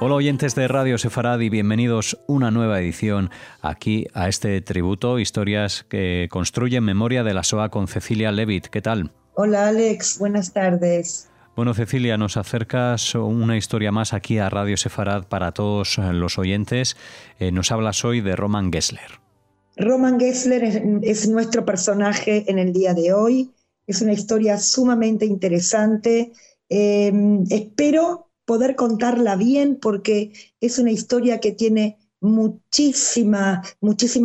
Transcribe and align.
Hola 0.00 0.14
oyentes 0.14 0.54
de 0.54 0.68
Radio 0.68 0.96
Sefarad 0.96 1.40
y 1.40 1.50
bienvenidos 1.50 2.14
a 2.14 2.32
una 2.32 2.50
nueva 2.50 2.80
edición 2.80 3.30
aquí 3.60 4.06
a 4.14 4.28
este 4.28 4.60
tributo, 4.62 5.18
historias 5.18 5.84
que 5.88 6.28
construyen 6.30 6.84
memoria 6.84 7.24
de 7.24 7.34
la 7.34 7.42
SOA 7.42 7.68
con 7.68 7.86
Cecilia 7.86 8.32
Levitt. 8.32 8.68
¿Qué 8.68 8.80
tal? 8.80 9.12
Hola 9.34 9.68
Alex, 9.68 10.18
buenas 10.18 10.52
tardes. 10.52 11.28
Bueno, 11.56 11.74
Cecilia, 11.74 12.16
nos 12.16 12.38
acercas 12.38 13.14
una 13.14 13.56
historia 13.58 13.92
más 13.92 14.14
aquí 14.14 14.38
a 14.38 14.48
Radio 14.48 14.78
Sefarad 14.78 15.24
para 15.24 15.52
todos 15.52 15.98
los 15.98 16.38
oyentes. 16.38 16.96
Eh, 17.38 17.52
nos 17.52 17.70
hablas 17.70 18.02
hoy 18.04 18.22
de 18.22 18.36
Roman 18.36 18.72
Gessler. 18.72 19.20
Roman 19.76 20.18
Gessler 20.18 20.64
es, 21.02 21.28
nuestro 21.28 21.66
personaje 21.66 22.50
en 22.50 22.58
el 22.58 22.72
día 22.72 22.94
de 22.94 23.12
hoy. 23.12 23.50
Es 23.86 24.00
una 24.00 24.12
historia 24.12 24.58
sumamente 24.58 25.26
interesante. 25.26 26.32
Eh, 26.70 27.12
espero 27.50 28.29
poder 28.50 28.74
contarla 28.74 29.36
bien 29.36 29.78
porque 29.80 30.32
es 30.60 30.80
una 30.80 30.90
historia 30.90 31.38
que 31.38 31.52
tiene 31.52 32.00
muchísimos 32.20 33.68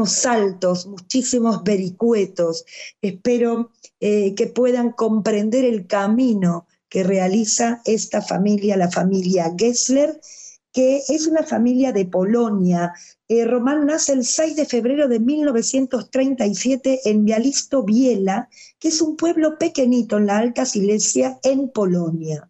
saltos, 0.07 0.87
muchísimos 0.87 1.63
vericuetos. 1.63 2.65
Espero 3.03 3.69
eh, 3.99 4.33
que 4.33 4.47
puedan 4.47 4.93
comprender 4.93 5.63
el 5.63 5.85
camino 5.85 6.65
que 6.89 7.03
realiza 7.03 7.83
esta 7.85 8.23
familia, 8.23 8.77
la 8.77 8.89
familia 8.89 9.53
Gessler, 9.55 10.19
que 10.73 11.03
es 11.07 11.27
una 11.27 11.43
familia 11.43 11.91
de 11.91 12.05
Polonia. 12.05 12.93
Eh, 13.27 13.45
Román 13.45 13.85
nace 13.85 14.13
el 14.13 14.25
6 14.25 14.55
de 14.55 14.65
febrero 14.65 15.07
de 15.07 15.19
1937 15.19 17.01
en 17.05 17.25
Bialisto, 17.25 17.83
Biela, 17.83 18.49
que 18.79 18.87
es 18.87 19.03
un 19.03 19.17
pueblo 19.17 19.59
pequeñito 19.59 20.17
en 20.17 20.25
la 20.25 20.39
Alta 20.39 20.65
Silesia, 20.65 21.37
en 21.43 21.69
Polonia. 21.69 22.49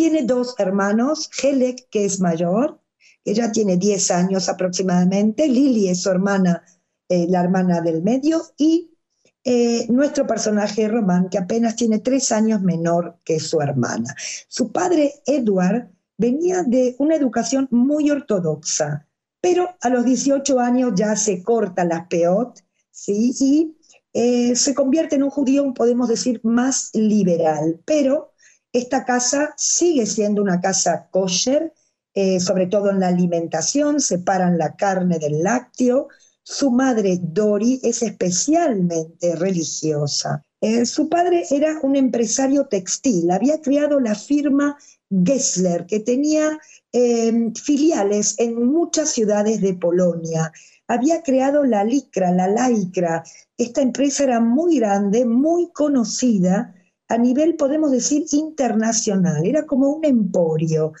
Tiene 0.00 0.22
dos 0.22 0.54
hermanos, 0.56 1.28
Helek, 1.42 1.90
que 1.90 2.06
es 2.06 2.20
mayor, 2.20 2.80
ella 3.22 3.52
tiene 3.52 3.76
10 3.76 4.10
años 4.12 4.48
aproximadamente, 4.48 5.46
Lili 5.46 5.90
es 5.90 6.00
su 6.00 6.08
hermana, 6.08 6.64
eh, 7.10 7.26
la 7.28 7.42
hermana 7.42 7.82
del 7.82 8.00
medio, 8.02 8.40
y 8.56 8.96
eh, 9.44 9.84
nuestro 9.90 10.26
personaje 10.26 10.88
Román, 10.88 11.28
que 11.28 11.36
apenas 11.36 11.76
tiene 11.76 11.98
3 11.98 12.32
años 12.32 12.62
menor 12.62 13.18
que 13.24 13.38
su 13.40 13.60
hermana. 13.60 14.16
Su 14.48 14.72
padre, 14.72 15.20
Edward, 15.26 15.90
venía 16.16 16.62
de 16.62 16.96
una 16.98 17.14
educación 17.14 17.68
muy 17.70 18.10
ortodoxa, 18.10 19.06
pero 19.42 19.68
a 19.82 19.90
los 19.90 20.06
18 20.06 20.60
años 20.60 20.92
ya 20.96 21.14
se 21.14 21.42
corta 21.42 21.84
la 21.84 22.08
peot, 22.08 22.58
¿sí? 22.90 23.34
y 23.38 23.76
eh, 24.14 24.56
se 24.56 24.74
convierte 24.74 25.16
en 25.16 25.24
un 25.24 25.30
judío, 25.30 25.74
podemos 25.74 26.08
decir, 26.08 26.40
más 26.42 26.88
liberal, 26.94 27.82
pero 27.84 28.29
esta 28.72 29.04
casa 29.04 29.54
sigue 29.56 30.06
siendo 30.06 30.42
una 30.42 30.60
casa 30.60 31.08
kosher, 31.10 31.72
eh, 32.14 32.40
sobre 32.40 32.66
todo 32.66 32.90
en 32.90 33.00
la 33.00 33.08
alimentación, 33.08 34.00
separan 34.00 34.58
la 34.58 34.76
carne 34.76 35.18
del 35.18 35.42
lácteo. 35.42 36.08
Su 36.42 36.70
madre, 36.70 37.18
Dori, 37.20 37.80
es 37.82 38.02
especialmente 38.02 39.36
religiosa. 39.36 40.44
Eh, 40.60 40.84
su 40.84 41.08
padre 41.08 41.44
era 41.50 41.78
un 41.82 41.96
empresario 41.96 42.66
textil, 42.66 43.30
había 43.30 43.60
creado 43.60 43.98
la 43.98 44.14
firma 44.14 44.76
Gessler, 45.10 45.86
que 45.86 46.00
tenía 46.00 46.58
em, 46.92 47.54
filiales 47.54 48.34
en 48.38 48.66
muchas 48.66 49.10
ciudades 49.10 49.60
de 49.60 49.74
Polonia. 49.74 50.52
Había 50.86 51.22
creado 51.22 51.64
la 51.64 51.84
Licra, 51.84 52.30
la 52.32 52.46
Laicra. 52.48 53.22
Esta 53.56 53.80
empresa 53.80 54.24
era 54.24 54.40
muy 54.40 54.78
grande, 54.78 55.24
muy 55.24 55.70
conocida, 55.72 56.74
a 57.10 57.18
nivel, 57.18 57.56
podemos 57.56 57.90
decir, 57.90 58.24
internacional, 58.30 59.44
era 59.44 59.66
como 59.66 59.90
un 59.90 60.04
emporio. 60.04 60.92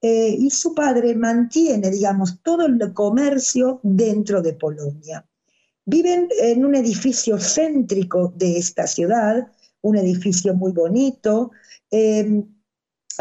Eh, 0.00 0.34
y 0.38 0.48
su 0.48 0.74
padre 0.74 1.14
mantiene, 1.14 1.90
digamos, 1.90 2.40
todo 2.42 2.64
el 2.64 2.92
comercio 2.94 3.78
dentro 3.82 4.40
de 4.40 4.54
Polonia. 4.54 5.26
Viven 5.84 6.28
en 6.40 6.64
un 6.64 6.74
edificio 6.74 7.38
céntrico 7.38 8.32
de 8.34 8.56
esta 8.56 8.86
ciudad, 8.86 9.52
un 9.82 9.96
edificio 9.96 10.54
muy 10.54 10.72
bonito. 10.72 11.50
Em, 11.90 12.46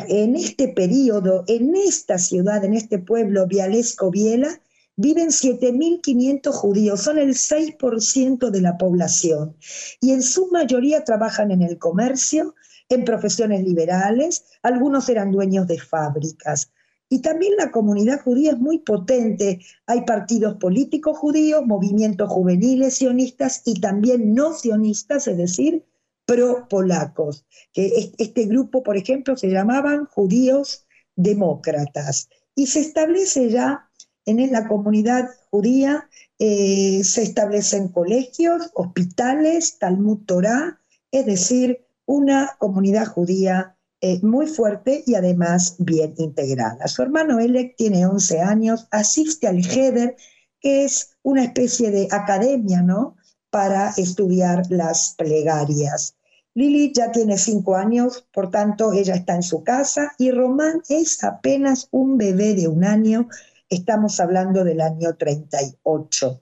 en 0.08 0.36
este 0.36 0.70
periodo, 0.70 1.44
en 1.48 1.76
esta 1.76 2.18
ciudad, 2.18 2.64
en 2.64 2.76
este 2.76 3.00
pueblo, 3.00 3.46
Bialesco-Biela, 3.46 4.62
viven 4.98 5.30
7.500 5.30 6.52
judíos, 6.52 7.02
son 7.02 7.20
el 7.20 7.36
6% 7.36 8.50
de 8.50 8.62
la 8.62 8.78
población, 8.78 9.56
y 10.02 10.12
en 10.12 10.22
su 10.22 10.48
mayoría 10.52 11.04
trabajan 11.04 11.52
en 11.52 11.62
el 11.62 11.78
comercio, 11.78 12.56
en 12.90 13.06
profesiones 13.06 13.64
liberales, 13.64 14.44
algunos 14.64 15.08
eran 15.08 15.32
dueños 15.32 15.68
de 15.68 15.80
fábricas. 15.80 16.72
Y 17.10 17.22
también 17.22 17.54
la 17.58 17.72
comunidad 17.72 18.22
judía 18.22 18.52
es 18.52 18.58
muy 18.58 18.80
potente. 18.80 19.62
Hay 19.86 20.02
partidos 20.02 20.56
políticos 20.56 21.18
judíos, 21.18 21.66
movimientos 21.66 22.30
juveniles 22.30 22.96
sionistas 22.96 23.62
y 23.66 23.80
también 23.80 24.34
no 24.34 24.54
sionistas, 24.54 25.28
es 25.28 25.38
decir, 25.38 25.86
pro-polacos. 26.26 27.46
Que 27.72 28.12
este 28.18 28.46
grupo, 28.46 28.84
por 28.84 28.98
ejemplo, 28.98 29.38
se 29.38 29.50
llamaban 29.50 30.06
judíos 30.06 30.86
demócratas. 31.16 32.30
Y 32.56 32.68
se 32.68 32.82
establece 32.82 33.50
ya 33.50 33.87
en 34.28 34.52
la 34.52 34.68
comunidad 34.68 35.30
judía 35.50 36.10
eh, 36.38 37.02
se 37.04 37.24
establecen 37.24 37.88
colegios, 37.88 38.70
hospitales, 38.76 39.80
Talmud 39.80 40.20
Torah, 40.26 40.80
es 41.12 41.26
decir, 41.26 41.88
una 42.06 42.56
comunidad 42.60 43.08
judía 43.08 43.78
eh, 44.02 44.20
muy 44.22 44.46
fuerte 44.48 45.04
y 45.08 45.16
además 45.16 45.76
bien 45.80 46.14
integrada. 46.18 46.88
Su 46.88 47.02
hermano 47.02 47.40
Elek 47.40 47.76
tiene 47.78 48.06
11 48.06 48.42
años, 48.42 48.88
asiste 48.92 49.48
al 49.48 49.66
Heder, 49.66 50.16
que 50.60 50.84
es 50.84 51.18
una 51.24 51.44
especie 51.44 51.90
de 51.90 52.08
academia, 52.12 52.82
¿no? 52.82 53.16
Para 53.50 53.92
estudiar 53.98 54.64
las 54.70 55.16
plegarias. 55.18 56.16
Lili 56.54 56.92
ya 56.94 57.12
tiene 57.12 57.38
5 57.38 57.76
años, 57.76 58.28
por 58.34 58.52
tanto, 58.52 58.92
ella 58.92 59.16
está 59.16 59.36
en 59.36 59.44
su 59.44 59.64
casa 59.64 60.12
y 60.18 60.32
Román 60.32 60.82
es 60.90 61.24
apenas 61.24 61.88
un 61.92 62.18
bebé 62.18 62.56
de 62.56 62.68
un 62.68 62.84
año 62.84 63.30
Estamos 63.70 64.22
hablando 64.22 64.64
del 64.64 64.80
año 64.80 65.18
38. 65.18 66.42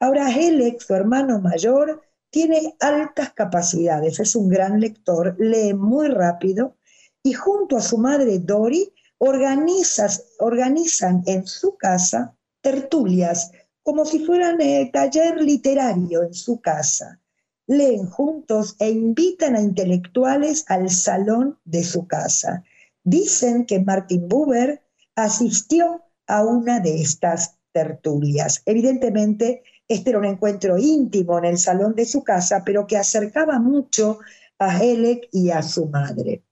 Ahora, 0.00 0.30
Helek, 0.30 0.80
su 0.80 0.94
hermano 0.94 1.40
mayor, 1.40 2.02
tiene 2.30 2.74
altas 2.80 3.32
capacidades, 3.32 4.18
es 4.18 4.34
un 4.34 4.48
gran 4.48 4.80
lector, 4.80 5.36
lee 5.38 5.72
muy 5.72 6.08
rápido 6.08 6.76
y 7.22 7.32
junto 7.32 7.76
a 7.76 7.80
su 7.80 7.96
madre 7.96 8.40
Dori 8.40 8.92
organizan 9.18 11.22
en 11.26 11.46
su 11.46 11.76
casa 11.76 12.34
tertulias, 12.60 13.52
como 13.84 14.04
si 14.04 14.24
fueran 14.24 14.60
el 14.60 14.90
taller 14.90 15.40
literario 15.40 16.24
en 16.24 16.34
su 16.34 16.60
casa. 16.60 17.20
Leen 17.68 18.06
juntos 18.06 18.74
e 18.80 18.90
invitan 18.90 19.54
a 19.54 19.60
intelectuales 19.60 20.64
al 20.66 20.90
salón 20.90 21.56
de 21.64 21.84
su 21.84 22.08
casa. 22.08 22.64
Dicen 23.04 23.64
que 23.64 23.78
Martin 23.78 24.28
Buber 24.28 24.82
asistió 25.14 26.03
a 26.26 26.44
una 26.44 26.80
de 26.80 27.00
estas 27.00 27.56
tertulias. 27.72 28.62
Evidentemente, 28.66 29.62
este 29.88 30.10
era 30.10 30.18
un 30.18 30.24
encuentro 30.24 30.78
íntimo 30.78 31.38
en 31.38 31.44
el 31.44 31.58
salón 31.58 31.94
de 31.94 32.06
su 32.06 32.22
casa, 32.22 32.62
pero 32.64 32.86
que 32.86 32.96
acercaba 32.96 33.58
mucho 33.58 34.18
a 34.58 34.82
Helek 34.82 35.28
y 35.32 35.50
a 35.50 35.62
su 35.62 35.86
madre. 35.86 36.42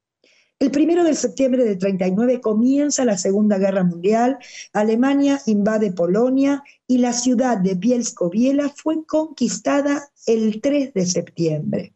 El 0.59 0.71
primero 0.71 1.03
de 1.03 1.15
septiembre 1.15 1.65
del 1.65 1.79
39 1.79 2.41
comienza 2.41 3.05
la 3.05 3.19
Segunda 3.19 3.59
Guerra 3.59 3.83
Mundial, 3.83 4.39
Alemania 4.73 5.41
invade 5.47 5.93
Polonia 5.93 6.63
y 6.87 6.99
la 6.99 7.13
ciudad 7.13 7.59
de 7.59 7.75
Bielsko-Biela 7.75 8.73
fue 8.77 9.05
conquistada 9.05 10.09
el 10.27 10.61
3 10.61 10.95
de 10.95 11.07
septiembre. 11.07 11.95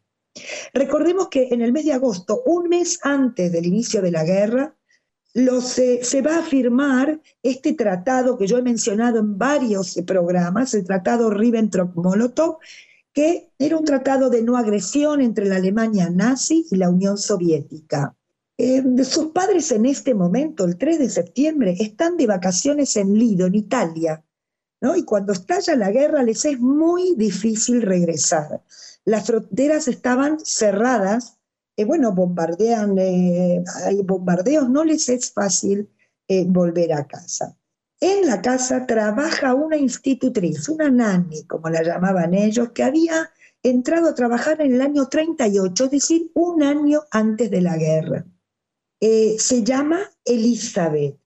Recordemos 0.73 1.29
que 1.29 1.47
en 1.49 1.61
el 1.61 1.71
mes 1.71 1.85
de 1.85 1.93
agosto, 1.93 2.41
un 2.45 2.67
mes 2.67 2.99
antes 3.03 3.51
del 3.51 3.65
inicio 3.65 4.01
de 4.01 4.11
la 4.11 4.25
guerra, 4.25 4.76
se, 5.61 6.21
va 6.21 6.39
a 6.39 6.43
firmar 6.43 7.19
este 7.43 7.73
tratado 7.73 8.37
que 8.37 8.47
yo 8.47 8.57
he 8.57 8.61
mencionado 8.61 9.19
en 9.19 9.37
varios 9.37 9.95
programas, 10.05 10.73
el 10.73 10.85
tratado 10.85 11.29
Ribbentrop-Molotov, 11.29 12.57
que 13.13 13.51
era 13.57 13.77
un 13.77 13.85
tratado 13.85 14.29
de 14.29 14.41
no 14.41 14.57
agresión 14.57 15.21
entre 15.21 15.45
la 15.45 15.57
Alemania 15.57 16.09
nazi 16.09 16.65
y 16.71 16.75
la 16.77 16.89
Unión 16.89 17.17
Soviética. 17.17 18.15
Eh, 18.57 18.83
sus 19.03 19.27
padres 19.27 19.71
en 19.71 19.85
este 19.85 20.15
momento, 20.15 20.65
el 20.65 20.77
3 20.77 20.99
de 20.99 21.09
septiembre, 21.09 21.75
están 21.79 22.17
de 22.17 22.27
vacaciones 22.27 22.95
en 22.95 23.13
Lido, 23.13 23.45
en 23.45 23.55
Italia, 23.55 24.23
y 24.95 25.03
cuando 25.03 25.33
estalla 25.33 25.75
la 25.75 25.91
guerra 25.91 26.23
les 26.23 26.45
es 26.45 26.59
muy 26.59 27.15
difícil 27.15 27.81
regresar. 27.81 28.61
las 29.05 29.25
fronteras 29.25 29.87
estaban 29.87 30.37
cerradas, 30.43 31.36
eh, 31.77 31.85
bueno, 31.85 32.11
bombardean, 32.11 32.97
eh, 32.97 33.63
hay 33.85 34.01
bombardeos, 34.01 34.67
no 34.67 34.83
les 34.83 35.07
es 35.09 35.31
fácil 35.31 35.87
eh, 36.27 36.43
volver 36.47 36.91
a 36.91 37.05
casa. 37.05 37.55
En 37.99 38.25
la 38.25 38.41
casa 38.41 38.87
trabaja 38.87 39.53
una 39.53 39.77
institutriz, 39.77 40.67
una 40.69 40.89
nani, 40.89 41.43
como 41.45 41.69
la 41.69 41.83
llamaban 41.83 42.33
ellos, 42.33 42.71
que 42.71 42.83
había 42.83 43.31
entrado 43.61 44.09
a 44.09 44.15
trabajar 44.15 44.59
en 44.61 44.73
el 44.73 44.81
año 44.81 45.07
38, 45.07 45.85
es 45.85 45.91
decir, 45.91 46.31
un 46.33 46.63
año 46.63 47.03
antes 47.11 47.51
de 47.51 47.61
la 47.61 47.77
guerra. 47.77 48.25
se 48.99 49.63
llama 49.63 49.99
Elizabeth. 50.25 51.17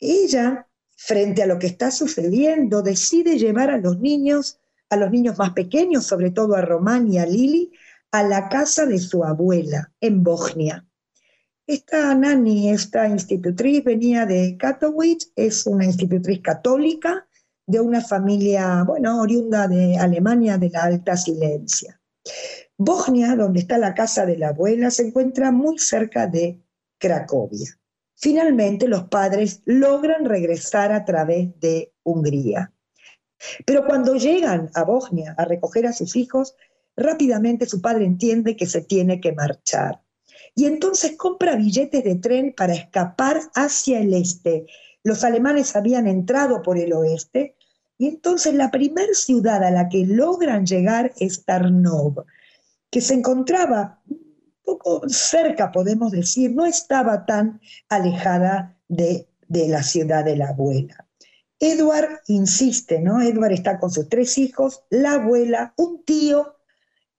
Ella, 0.00 0.66
frente 0.96 1.42
a 1.42 1.46
lo 1.46 1.58
que 1.58 1.68
está 1.68 1.90
sucediendo, 1.92 2.82
decide 2.82 3.38
llevar 3.38 3.70
a 3.70 3.78
los 3.78 4.00
niños 4.00 4.60
a 4.90 4.96
los 4.96 5.10
niños 5.10 5.38
más 5.38 5.52
pequeños, 5.52 6.04
sobre 6.04 6.32
todo 6.32 6.56
a 6.56 6.62
Román 6.62 7.10
y 7.10 7.18
a 7.18 7.24
Lili, 7.24 7.70
a 8.12 8.22
la 8.22 8.48
casa 8.48 8.86
de 8.86 8.98
su 8.98 9.24
abuela 9.24 9.92
en 10.00 10.22
Bosnia. 10.22 10.86
Esta 11.66 12.14
nani, 12.14 12.70
esta 12.70 13.06
institutriz, 13.06 13.84
venía 13.84 14.26
de 14.26 14.56
Katowice, 14.58 15.28
es 15.36 15.66
una 15.66 15.84
institutriz 15.84 16.40
católica 16.40 17.28
de 17.66 17.78
una 17.78 18.00
familia, 18.00 18.82
bueno, 18.84 19.20
oriunda 19.20 19.68
de 19.68 19.96
Alemania 19.96 20.58
de 20.58 20.70
la 20.70 20.82
Alta 20.82 21.16
Silencia. 21.16 22.00
Bosnia, 22.76 23.36
donde 23.36 23.60
está 23.60 23.78
la 23.78 23.94
casa 23.94 24.26
de 24.26 24.36
la 24.36 24.48
abuela, 24.48 24.90
se 24.90 25.06
encuentra 25.06 25.52
muy 25.52 25.78
cerca 25.78 26.26
de 26.26 26.60
Cracovia. 26.98 27.78
Finalmente, 28.16 28.88
los 28.88 29.04
padres 29.04 29.62
logran 29.64 30.24
regresar 30.24 30.92
a 30.92 31.04
través 31.04 31.58
de 31.60 31.92
Hungría. 32.02 32.72
Pero 33.64 33.86
cuando 33.86 34.16
llegan 34.16 34.70
a 34.74 34.82
Bosnia 34.82 35.34
a 35.38 35.44
recoger 35.44 35.86
a 35.86 35.92
sus 35.92 36.16
hijos, 36.16 36.56
rápidamente 37.00 37.66
su 37.66 37.80
padre 37.80 38.04
entiende 38.04 38.56
que 38.56 38.66
se 38.66 38.82
tiene 38.82 39.20
que 39.20 39.32
marchar. 39.32 40.02
Y 40.54 40.66
entonces 40.66 41.16
compra 41.16 41.56
billetes 41.56 42.04
de 42.04 42.16
tren 42.16 42.54
para 42.56 42.74
escapar 42.74 43.40
hacia 43.54 44.00
el 44.00 44.14
este. 44.14 44.66
Los 45.02 45.24
alemanes 45.24 45.74
habían 45.76 46.06
entrado 46.06 46.62
por 46.62 46.78
el 46.78 46.92
oeste 46.92 47.56
y 47.98 48.06
entonces 48.06 48.54
la 48.54 48.70
primera 48.70 49.12
ciudad 49.12 49.62
a 49.62 49.70
la 49.70 49.88
que 49.88 50.06
logran 50.06 50.66
llegar 50.66 51.12
es 51.18 51.44
Tarnov, 51.44 52.24
que 52.90 53.00
se 53.00 53.14
encontraba 53.14 54.00
un 54.08 54.54
poco 54.64 55.08
cerca, 55.08 55.70
podemos 55.72 56.12
decir, 56.12 56.54
no 56.54 56.66
estaba 56.66 57.26
tan 57.26 57.60
alejada 57.88 58.78
de, 58.88 59.28
de 59.48 59.68
la 59.68 59.82
ciudad 59.82 60.24
de 60.24 60.36
la 60.36 60.48
abuela. 60.48 61.06
Edward 61.58 62.20
insiste, 62.28 63.00
¿no? 63.00 63.20
Edward 63.20 63.52
está 63.52 63.78
con 63.78 63.90
sus 63.90 64.08
tres 64.08 64.38
hijos, 64.38 64.82
la 64.88 65.14
abuela, 65.14 65.74
un 65.76 66.02
tío, 66.04 66.56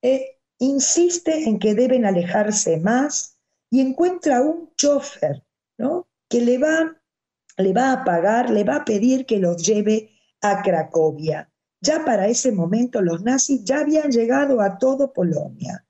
eh, 0.02 0.38
insiste 0.60 1.44
en 1.50 1.60
que 1.60 1.76
deben 1.76 2.06
alejarse 2.06 2.78
más 2.78 3.38
y 3.70 3.82
encuentra 3.82 4.42
un 4.42 4.72
chofer, 4.76 5.44
¿no? 5.78 6.08
Que 6.30 6.42
le 6.42 6.58
va, 6.58 7.02
le 7.58 7.74
va 7.74 7.92
a 7.92 8.04
pagar, 8.04 8.50
le 8.50 8.64
va 8.64 8.78
a 8.78 8.86
pedir 8.86 9.26
que 9.26 9.38
los 9.38 9.58
lleve 9.66 10.12
a 10.42 10.62
Cracovia. 10.62 11.50
Ya 11.82 12.06
para 12.06 12.28
ese 12.28 12.52
momento 12.52 13.02
los 13.02 13.24
nazis 13.24 13.64
ya 13.64 13.80
habían 13.80 14.12
llegado 14.12 14.62
a 14.62 14.78
todo 14.78 15.14
Polonia. 15.14 15.86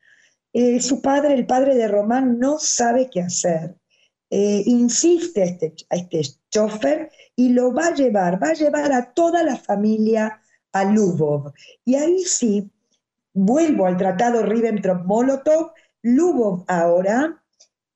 Eh, 0.53 0.81
su 0.81 1.01
padre, 1.01 1.33
el 1.33 1.45
padre 1.45 1.75
de 1.75 1.87
Román, 1.87 2.39
no 2.39 2.59
sabe 2.59 3.09
qué 3.09 3.21
hacer. 3.21 3.75
Eh, 4.29 4.63
insiste 4.65 5.41
a 5.41 5.45
este, 5.45 5.73
a 5.89 5.95
este 5.95 6.21
chofer 6.49 7.11
y 7.35 7.49
lo 7.49 7.73
va 7.73 7.87
a 7.87 7.93
llevar, 7.93 8.41
va 8.41 8.49
a 8.49 8.53
llevar 8.53 8.93
a 8.93 9.13
toda 9.13 9.43
la 9.43 9.57
familia 9.57 10.41
a 10.71 10.85
Lubov. 10.85 11.51
Y 11.83 11.95
ahí 11.95 12.23
sí, 12.23 12.71
vuelvo 13.33 13.85
al 13.85 13.97
tratado 13.97 14.43
Ribbentrop-Molotov, 14.43 15.71
Lubov 16.03 16.63
ahora 16.67 17.43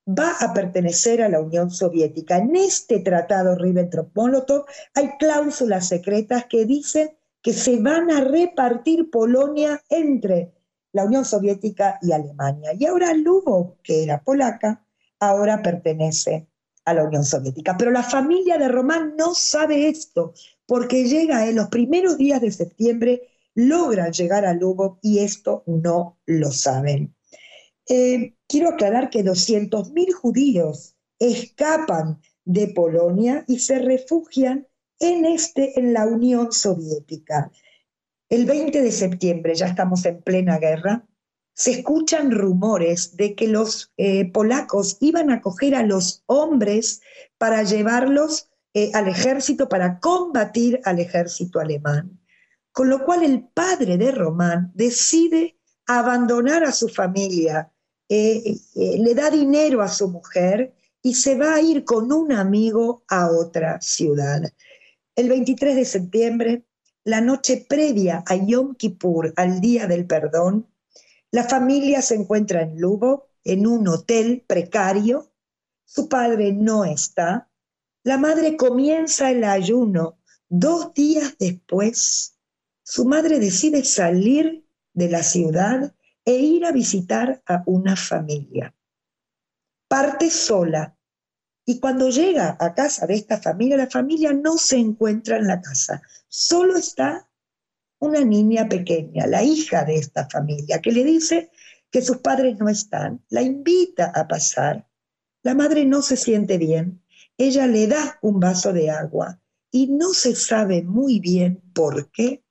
va 0.08 0.32
a 0.40 0.54
pertenecer 0.54 1.22
a 1.22 1.30
la 1.30 1.42
Unión 1.42 1.72
Soviética. 1.72 2.38
En 2.38 2.56
este 2.56 3.00
tratado 3.00 3.56
Ribbentrop-Molotov 3.56 4.66
hay 4.94 5.10
cláusulas 5.18 5.88
secretas 5.88 6.46
que 6.46 6.66
dicen 6.66 7.18
que 7.42 7.54
se 7.54 7.80
van 7.80 8.12
a 8.12 8.22
repartir 8.22 9.10
Polonia 9.10 9.82
entre 9.90 10.54
la 10.92 11.06
Unión 11.06 11.26
Soviética 11.26 12.00
y 12.02 12.12
Alemania. 12.12 12.72
Y 12.78 12.86
ahora 12.86 13.14
Lubov, 13.14 13.82
que 13.82 14.04
era 14.04 14.24
polaca, 14.24 14.86
ahora 15.20 15.62
pertenece 15.62 16.48
a 16.86 16.94
la 16.94 17.04
Unión 17.04 17.26
Soviética. 17.26 17.76
Pero 17.78 17.92
la 17.92 18.04
familia 18.04 18.58
de 18.58 18.68
Román 18.68 19.16
no 19.18 19.34
sabe 19.34 19.88
esto, 19.90 20.34
porque 20.66 21.06
llega 21.06 21.48
en 21.48 21.56
los 21.56 21.68
primeros 21.68 22.18
días 22.18 22.42
de 22.42 22.52
septiembre, 22.52 23.22
logran 23.56 24.12
llegar 24.12 24.46
a 24.46 24.54
Lugo 24.54 25.00
y 25.02 25.20
esto 25.20 25.64
no 25.66 26.20
lo 26.26 26.52
saben. 26.52 27.16
Eh, 27.88 28.36
quiero 28.48 28.70
aclarar 28.70 29.10
que 29.10 29.24
200.000 29.24 30.14
judíos 30.14 30.96
escapan 31.20 32.22
de 32.44 32.68
Polonia 32.68 33.44
y 33.48 33.60
se 33.60 33.80
refugian 33.80 34.68
en, 35.00 35.26
este, 35.26 35.80
en 35.80 35.94
la 35.94 36.06
Unión 36.06 36.52
Soviética. 36.52 37.52
El 38.30 38.46
20 38.46 38.82
de 38.82 38.92
septiembre, 38.92 39.56
ya 39.56 39.68
estamos 39.68 40.06
en 40.06 40.22
plena 40.22 40.58
guerra, 40.58 41.08
se 41.54 41.72
escuchan 41.72 42.32
rumores 42.32 43.16
de 43.16 43.34
que 43.34 43.48
los 43.48 43.94
eh, 43.98 44.30
polacos 44.32 44.98
iban 45.00 45.32
a 45.32 45.42
coger 45.42 45.76
a 45.76 45.84
los 45.84 46.24
hombres 46.26 47.02
para 47.38 47.64
llevarlos 47.64 48.50
eh, 48.74 48.92
al 48.94 49.08
ejército, 49.08 49.70
para 49.70 50.00
combatir 50.00 50.82
al 50.84 51.00
ejército 51.00 51.60
alemán. 51.60 52.20
Con 52.76 52.90
lo 52.90 53.06
cual 53.06 53.24
el 53.24 53.48
padre 53.48 53.98
de 53.98 54.12
Román 54.12 54.70
decide 54.76 55.58
abandonar 55.88 56.66
a 56.66 56.74
su 56.74 56.90
familia, 56.90 57.72
eh, 58.10 58.58
le 58.76 59.16
da 59.16 59.30
dinero 59.30 59.82
a 59.82 59.88
su 59.88 60.10
mujer 60.10 60.76
y 61.02 61.16
se 61.16 61.38
va 61.38 61.54
a 61.54 61.62
ir 61.62 61.86
con 61.86 62.12
un 62.12 62.34
amigo 62.34 63.06
a 63.08 63.32
otra 63.32 63.80
ciudad. 63.80 64.42
El 65.16 65.30
23 65.30 65.74
de 65.74 65.86
septiembre, 65.86 66.66
la 67.06 67.22
noche 67.22 67.66
previa 67.66 68.26
a 68.28 68.36
Yom 68.36 68.76
Kippur, 68.76 69.32
al 69.38 69.62
Día 69.62 69.88
del 69.88 70.06
Perdón, 70.06 70.68
la 71.32 71.46
familia 71.46 72.02
se 72.02 72.16
encuentra 72.16 72.62
en 72.62 72.78
Lugo, 72.78 73.30
en 73.46 73.68
un 73.68 73.88
hotel 73.88 74.44
precario. 74.46 75.32
Su 75.86 76.10
padre 76.10 76.52
no 76.52 76.84
está. 76.84 77.50
La 78.04 78.18
madre 78.18 78.58
comienza 78.58 79.32
el 79.32 79.46
ayuno. 79.46 80.20
Dos 80.50 80.94
días 80.94 81.38
después, 81.40 82.35
su 82.88 83.04
madre 83.06 83.40
decide 83.40 83.84
salir 83.84 84.64
de 84.94 85.10
la 85.10 85.24
ciudad 85.24 85.96
e 86.24 86.34
ir 86.36 86.66
a 86.66 86.72
visitar 86.72 87.42
a 87.48 87.64
una 87.66 87.96
familia. 87.96 88.76
Parte 89.88 90.30
sola 90.30 90.96
y 91.66 91.80
cuando 91.80 92.10
llega 92.10 92.56
a 92.60 92.76
casa 92.76 93.08
de 93.08 93.16
esta 93.16 93.42
familia, 93.42 93.76
la 93.76 93.90
familia 93.90 94.34
no 94.34 94.58
se 94.58 94.78
encuentra 94.78 95.38
en 95.38 95.48
la 95.48 95.62
casa, 95.62 96.04
solo 96.28 96.78
está 96.78 97.28
una 97.98 98.24
niña 98.24 98.70
pequeña, 98.70 99.26
la 99.26 99.42
hija 99.42 99.84
de 99.84 99.96
esta 99.96 100.30
familia, 100.30 100.80
que 100.80 100.92
le 100.92 101.04
dice 101.04 101.50
que 101.90 102.04
sus 102.04 102.18
padres 102.18 102.60
no 102.60 102.70
están, 102.70 103.26
la 103.30 103.42
invita 103.42 104.12
a 104.14 104.28
pasar. 104.28 104.88
La 105.42 105.56
madre 105.56 105.86
no 105.86 106.04
se 106.04 106.18
siente 106.18 106.60
bien, 106.60 107.02
ella 107.36 107.66
le 107.66 107.88
da 107.88 108.20
un 108.22 108.40
vaso 108.40 108.74
de 108.74 108.92
agua 108.92 109.42
y 109.72 109.88
no 109.88 110.14
se 110.14 110.36
sabe 110.36 110.84
muy 110.84 111.20
bien 111.20 111.64
por 111.74 112.12
qué. 112.12 112.45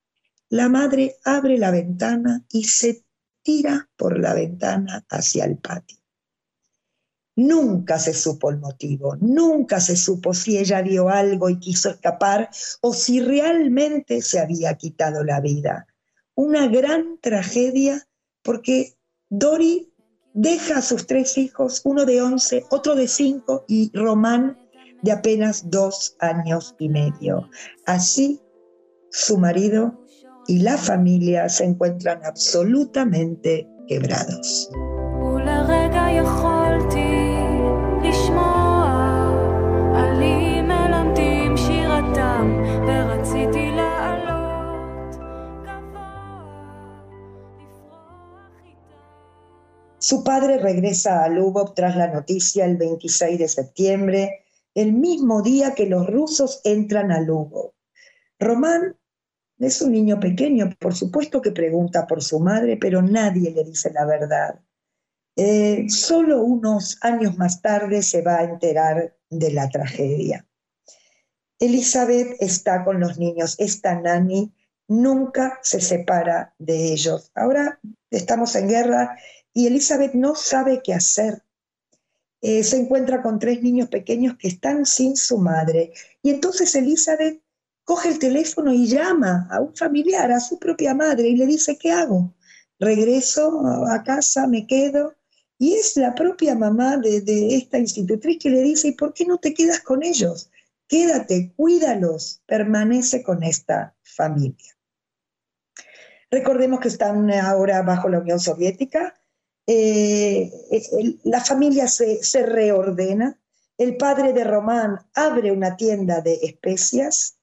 La 0.54 0.68
madre 0.68 1.16
abre 1.25 1.58
la 1.58 1.73
ventana 1.73 2.44
y 2.49 2.62
se 2.62 3.04
tira 3.42 3.90
por 3.96 4.20
la 4.20 4.34
ventana 4.34 5.04
hacia 5.08 5.46
el 5.46 5.58
patio. 5.58 5.99
Nunca 7.34 7.99
se 7.99 8.14
supo 8.14 8.50
el 8.50 8.58
motivo, 8.58 9.16
nunca 9.16 9.80
se 9.80 9.96
supo 9.96 10.32
si 10.32 10.56
ella 10.56 10.80
vio 10.80 11.08
algo 11.08 11.50
y 11.50 11.58
quiso 11.58 11.90
escapar 11.90 12.50
o 12.82 12.94
si 12.94 13.20
realmente 13.20 14.23
se 14.23 14.38
había 14.38 14.75
quitado 14.75 15.25
la 15.25 15.40
vida. 15.40 15.88
Una 16.37 16.68
gran 16.68 17.18
tragedia 17.20 18.06
porque 18.40 18.96
Dori 19.28 19.92
deja 20.34 20.78
a 20.78 20.82
sus 20.82 21.08
tres 21.08 21.37
hijos, 21.37 21.80
uno 21.84 22.04
de 22.04 22.23
once, 22.23 22.64
otro 22.70 22.94
de 22.94 23.08
cinco 23.08 23.64
y 23.66 23.90
Román 23.92 24.56
de 25.02 25.11
apenas 25.11 25.68
dos 25.68 26.14
años 26.20 26.76
y 26.78 26.90
medio. 26.90 27.50
Así, 27.87 28.40
su 29.11 29.37
marido 29.37 30.03
y 30.46 30.58
la 30.60 30.76
familia 30.76 31.48
se 31.48 31.64
encuentran 31.64 32.24
absolutamente 32.24 33.68
quebrados. 33.88 34.70
Su 49.98 50.22
padre 50.22 50.58
regresa 50.58 51.24
a 51.24 51.28
Lubov 51.30 51.72
tras 51.72 51.96
la 51.96 52.08
noticia 52.08 52.66
el 52.66 52.76
26 52.76 53.38
de 53.38 53.48
septiembre, 53.48 54.44
el 54.74 54.92
mismo 54.92 55.40
día 55.40 55.74
que 55.74 55.86
los 55.86 56.06
rusos 56.06 56.60
entran 56.64 57.10
a 57.10 57.20
Lubov. 57.20 57.72
Román 58.38 58.96
Es 59.58 59.80
un 59.82 59.92
niño 59.92 60.18
pequeño, 60.18 60.70
por 60.78 60.94
supuesto 60.94 61.40
que 61.40 61.52
pregunta 61.52 62.06
por 62.06 62.23
su 62.23 62.40
madre, 62.40 62.76
pero 62.76 63.02
nadie 63.02 63.50
le 63.52 63.64
dice 63.64 63.90
la 63.92 64.04
verdad. 64.04 64.61
Eh, 65.37 65.87
solo 65.88 66.42
unos 66.42 66.99
años 67.02 67.37
más 67.37 67.61
tarde 67.62 68.02
se 68.02 68.23
va 68.23 68.38
a 68.38 68.44
enterar 68.44 69.16
de 69.30 69.52
la 69.52 69.68
tragedia. 69.68 70.46
Elizabeth 71.58 72.37
está 72.40 72.84
con 72.84 73.00
los 73.00 73.18
niños, 73.18 73.56
esta 73.58 74.00
nani 74.00 74.52
nunca 74.88 75.58
se 75.62 75.80
separa 75.80 76.54
de 76.58 76.92
ellos. 76.92 77.30
Ahora 77.34 77.80
estamos 78.11 78.54
en 78.56 78.68
guerra 78.68 79.18
y 79.52 79.66
Elizabeth 79.66 80.14
no 80.14 80.34
sabe 80.34 80.82
qué 80.82 80.94
hacer. 80.94 81.42
Eh, 82.42 82.62
se 82.62 82.76
encuentra 82.76 83.23
con 83.23 83.38
tres 83.38 83.62
niños 83.62 83.88
pequeños 83.88 84.37
que 84.37 84.49
están 84.49 84.84
sin 84.84 85.16
su 85.16 85.38
madre. 85.38 85.92
Y 86.23 86.30
entonces 86.30 86.75
Elizabeth 86.75 87.40
coge 87.84 88.08
el 88.08 88.18
teléfono 88.18 88.72
y 88.72 88.86
llama 88.86 89.48
a 89.50 89.60
un 89.60 89.74
familiar, 89.76 90.30
a 90.32 90.40
su 90.40 90.58
propia 90.58 90.94
madre, 90.94 91.28
y 91.28 91.36
le 91.36 91.46
dice, 91.46 91.78
¿qué 91.78 91.92
hago? 91.92 92.34
Regreso 92.78 93.62
a 93.88 94.02
casa, 94.02 94.46
me 94.46 94.66
quedo. 94.66 95.14
Y 95.58 95.74
es 95.74 95.96
la 95.96 96.14
propia 96.14 96.54
mamá 96.54 96.96
de, 96.96 97.20
de 97.20 97.54
esta 97.56 97.78
institutriz 97.78 98.38
que 98.40 98.50
le 98.50 98.62
dice, 98.62 98.88
¿y 98.88 98.92
por 98.92 99.12
qué 99.14 99.24
no 99.24 99.38
te 99.38 99.54
quedas 99.54 99.80
con 99.80 100.02
ellos? 100.02 100.50
Quédate, 100.88 101.52
cuídalos, 101.56 102.42
permanece 102.46 103.22
con 103.22 103.42
esta 103.42 103.94
familia. 104.02 104.76
Recordemos 106.30 106.80
que 106.80 106.88
están 106.88 107.30
ahora 107.30 107.82
bajo 107.82 108.08
la 108.08 108.18
Unión 108.18 108.40
Soviética, 108.40 109.14
eh, 109.66 110.50
la 111.24 111.40
familia 111.40 111.88
se, 111.88 112.20
reordena, 112.42 113.38
el 113.78 113.96
padre 113.96 114.32
de 114.32 114.44
Román 114.44 114.98
abre 115.14 115.52
una 115.52 115.76
tienda 115.76 116.20
de 116.20 116.34
especias, 116.42 117.38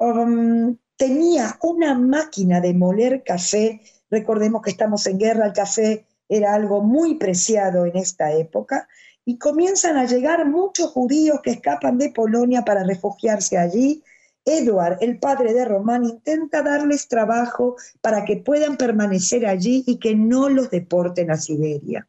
um, 0.00 0.76
tenía 0.96 1.58
una 1.62 1.94
máquina 1.94 2.60
de 2.60 2.74
moler 2.74 3.22
café, 3.24 3.80
recordemos 4.10 4.62
que 4.62 4.70
estamos 4.70 5.06
en 5.06 5.18
guerra, 5.18 5.46
el 5.46 5.52
café 5.52 6.06
era 6.28 6.54
algo 6.54 6.82
muy 6.82 7.14
preciado 7.16 7.86
en 7.86 7.96
esta 7.96 8.32
época, 8.32 8.88
y 9.24 9.38
comienzan 9.38 9.96
a 9.96 10.06
llegar 10.06 10.46
muchos 10.46 10.90
judíos 10.90 11.40
que 11.42 11.50
escapan 11.50 11.98
de 11.98 12.10
Polonia 12.10 12.64
para 12.64 12.84
refugiarse 12.84 13.58
allí. 13.58 14.02
Edward, 14.44 14.98
el 15.00 15.18
padre 15.18 15.52
de 15.52 15.64
Román, 15.64 16.04
intenta 16.04 16.62
darles 16.62 17.06
trabajo 17.06 17.76
para 18.00 18.24
que 18.24 18.38
puedan 18.38 18.76
permanecer 18.76 19.46
allí 19.46 19.84
y 19.86 19.98
que 19.98 20.14
no 20.14 20.48
los 20.48 20.70
deporten 20.70 21.30
a 21.30 21.36
Siberia. 21.36 22.08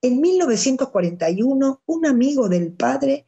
En 0.00 0.20
1941, 0.20 1.82
un 1.84 2.06
amigo 2.06 2.48
del 2.48 2.72
padre 2.72 3.26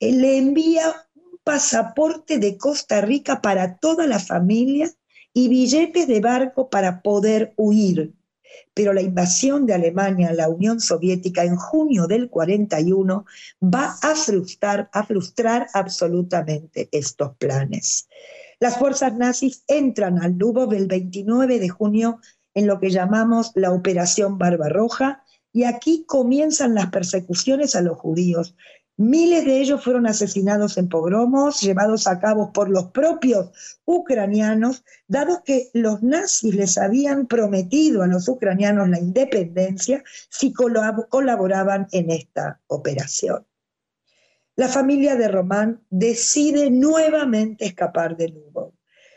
eh, 0.00 0.12
le 0.12 0.38
envía 0.38 1.03
pasaporte 1.44 2.38
de 2.38 2.56
Costa 2.56 3.00
Rica 3.00 3.40
para 3.40 3.76
toda 3.76 4.06
la 4.06 4.18
familia 4.18 4.90
y 5.32 5.48
billetes 5.48 6.08
de 6.08 6.20
barco 6.20 6.70
para 6.70 7.02
poder 7.02 7.52
huir 7.56 8.14
pero 8.72 8.92
la 8.92 9.02
invasión 9.02 9.66
de 9.66 9.74
Alemania 9.74 10.30
a 10.30 10.34
la 10.34 10.48
Unión 10.48 10.80
Soviética 10.80 11.44
en 11.44 11.56
junio 11.56 12.06
del 12.06 12.28
41 12.28 13.24
va 13.62 13.96
a 14.02 14.14
frustrar, 14.14 14.90
a 14.92 15.04
frustrar 15.04 15.68
absolutamente 15.72 16.88
estos 16.92 17.36
planes. 17.36 18.08
Las 18.60 18.76
fuerzas 18.76 19.14
nazis 19.14 19.62
entran 19.68 20.22
al 20.22 20.36
Lubov 20.36 20.72
el 20.72 20.86
29 20.86 21.58
de 21.58 21.68
junio 21.68 22.20
en 22.54 22.66
lo 22.66 22.78
que 22.78 22.90
llamamos 22.90 23.52
la 23.54 23.72
Operación 23.72 24.38
Barbarroja, 24.38 25.22
y 25.52 25.64
aquí 25.64 26.04
comienzan 26.06 26.74
las 26.74 26.90
persecuciones 26.90 27.76
a 27.76 27.80
los 27.80 27.96
judíos. 27.96 28.56
Miles 28.96 29.44
de 29.44 29.60
ellos 29.60 29.82
fueron 29.82 30.06
asesinados 30.06 30.78
en 30.78 30.88
pogromos 30.88 31.60
llevados 31.60 32.06
a 32.06 32.20
cabo 32.20 32.52
por 32.52 32.70
los 32.70 32.92
propios 32.92 33.50
ucranianos, 33.84 34.84
dado 35.08 35.42
que 35.42 35.68
los 35.72 36.04
nazis 36.04 36.54
les 36.54 36.78
habían 36.78 37.26
prometido 37.26 38.02
a 38.02 38.06
los 38.06 38.28
ucranianos 38.28 38.88
la 38.88 39.00
independencia 39.00 40.04
si 40.30 40.52
colaboraban 40.52 41.88
en 41.90 42.10
esta 42.10 42.60
operación. 42.68 43.44
La 44.54 44.68
familia 44.68 45.16
de 45.16 45.26
Román 45.26 45.82
decide 45.90 46.70
nuevamente 46.70 47.64
escapar 47.64 48.16
de 48.16 48.28
Lugo. 48.28 48.74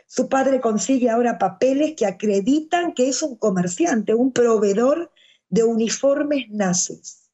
Su 0.08 0.28
padre 0.28 0.60
consigue 0.60 1.12
ahora 1.12 1.38
papeles 1.38 1.94
que 1.96 2.08
acreditan 2.08 2.94
que 2.94 3.10
es 3.10 3.22
un 3.22 3.36
comerciante, 3.36 4.16
un 4.16 4.32
proveedor 4.32 5.12
de 5.50 5.64
uniformes 5.64 6.50
nazis 6.50 7.27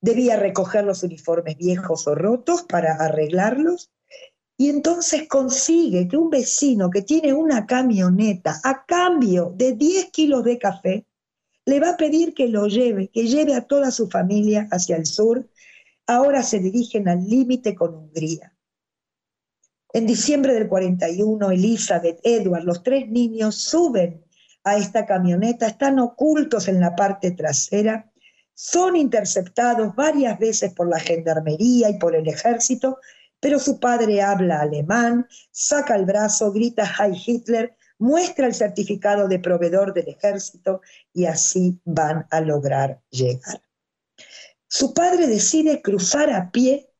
debía 0.00 0.36
recoger 0.36 0.84
los 0.84 1.02
uniformes 1.02 1.56
viejos 1.56 2.06
o 2.06 2.14
rotos 2.14 2.62
para 2.62 2.94
arreglarlos. 2.94 3.90
Y 4.58 4.70
entonces 4.70 5.28
consigue 5.28 6.08
que 6.08 6.16
un 6.16 6.30
vecino 6.30 6.88
que 6.88 7.02
tiene 7.02 7.34
una 7.34 7.66
camioneta 7.66 8.60
a 8.64 8.86
cambio 8.86 9.52
de 9.54 9.72
10 9.72 10.10
kilos 10.10 10.44
de 10.44 10.58
café, 10.58 11.06
le 11.66 11.80
va 11.80 11.90
a 11.90 11.96
pedir 11.96 12.32
que 12.32 12.48
lo 12.48 12.66
lleve, 12.66 13.08
que 13.08 13.26
lleve 13.26 13.54
a 13.54 13.66
toda 13.66 13.90
su 13.90 14.08
familia 14.08 14.68
hacia 14.70 14.96
el 14.96 15.04
sur. 15.04 15.48
Ahora 16.06 16.42
se 16.42 16.60
dirigen 16.60 17.08
al 17.08 17.26
límite 17.26 17.74
con 17.74 17.94
Hungría. 17.94 18.56
En 19.92 20.06
diciembre 20.06 20.54
del 20.54 20.68
41, 20.68 21.50
Elizabeth, 21.50 22.20
Edward, 22.22 22.64
los 22.64 22.82
tres 22.82 23.08
niños 23.08 23.56
suben 23.56 24.24
a 24.62 24.76
esta 24.76 25.06
camioneta, 25.06 25.66
están 25.66 25.98
ocultos 25.98 26.68
en 26.68 26.80
la 26.80 26.94
parte 26.94 27.30
trasera 27.32 28.10
son 28.56 28.96
interceptados 28.96 29.94
varias 29.94 30.38
veces 30.38 30.72
por 30.72 30.88
la 30.88 30.98
gendarmería 30.98 31.90
y 31.90 31.98
por 31.98 32.16
el 32.16 32.26
ejército, 32.26 32.98
pero 33.38 33.58
su 33.58 33.78
padre 33.78 34.22
habla 34.22 34.62
alemán, 34.62 35.28
saca 35.50 35.94
el 35.94 36.06
brazo, 36.06 36.50
grita 36.52 36.90
Heil 36.98 37.20
Hitler, 37.24 37.76
muestra 37.98 38.46
el 38.46 38.54
certificado 38.54 39.28
de 39.28 39.40
proveedor 39.40 39.92
del 39.92 40.08
ejército 40.08 40.80
y 41.12 41.26
así 41.26 41.78
van 41.84 42.26
a 42.30 42.40
lograr 42.40 43.02
llegar. 43.10 43.60
Su 44.66 44.94
padre 44.94 45.26
decide 45.26 45.82
cruzar 45.82 46.30
a 46.30 46.50
pie 46.50 46.90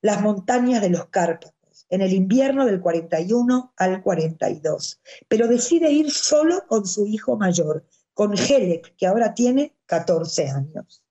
las 0.00 0.22
montañas 0.22 0.80
de 0.80 0.88
los 0.88 1.06
Cárpatos 1.08 1.86
en 1.90 2.00
el 2.00 2.14
invierno 2.14 2.64
del 2.64 2.80
41 2.80 3.74
al 3.76 4.02
42, 4.02 5.02
pero 5.28 5.48
decide 5.48 5.90
ir 5.90 6.10
solo 6.10 6.66
con 6.66 6.86
su 6.86 7.06
hijo 7.06 7.36
mayor, 7.36 7.86
con 8.18 8.36
Helek, 8.36 8.96
que 8.96 9.06
ahora 9.06 9.32
tiene 9.32 9.76
14 9.86 10.48
años. 10.48 11.04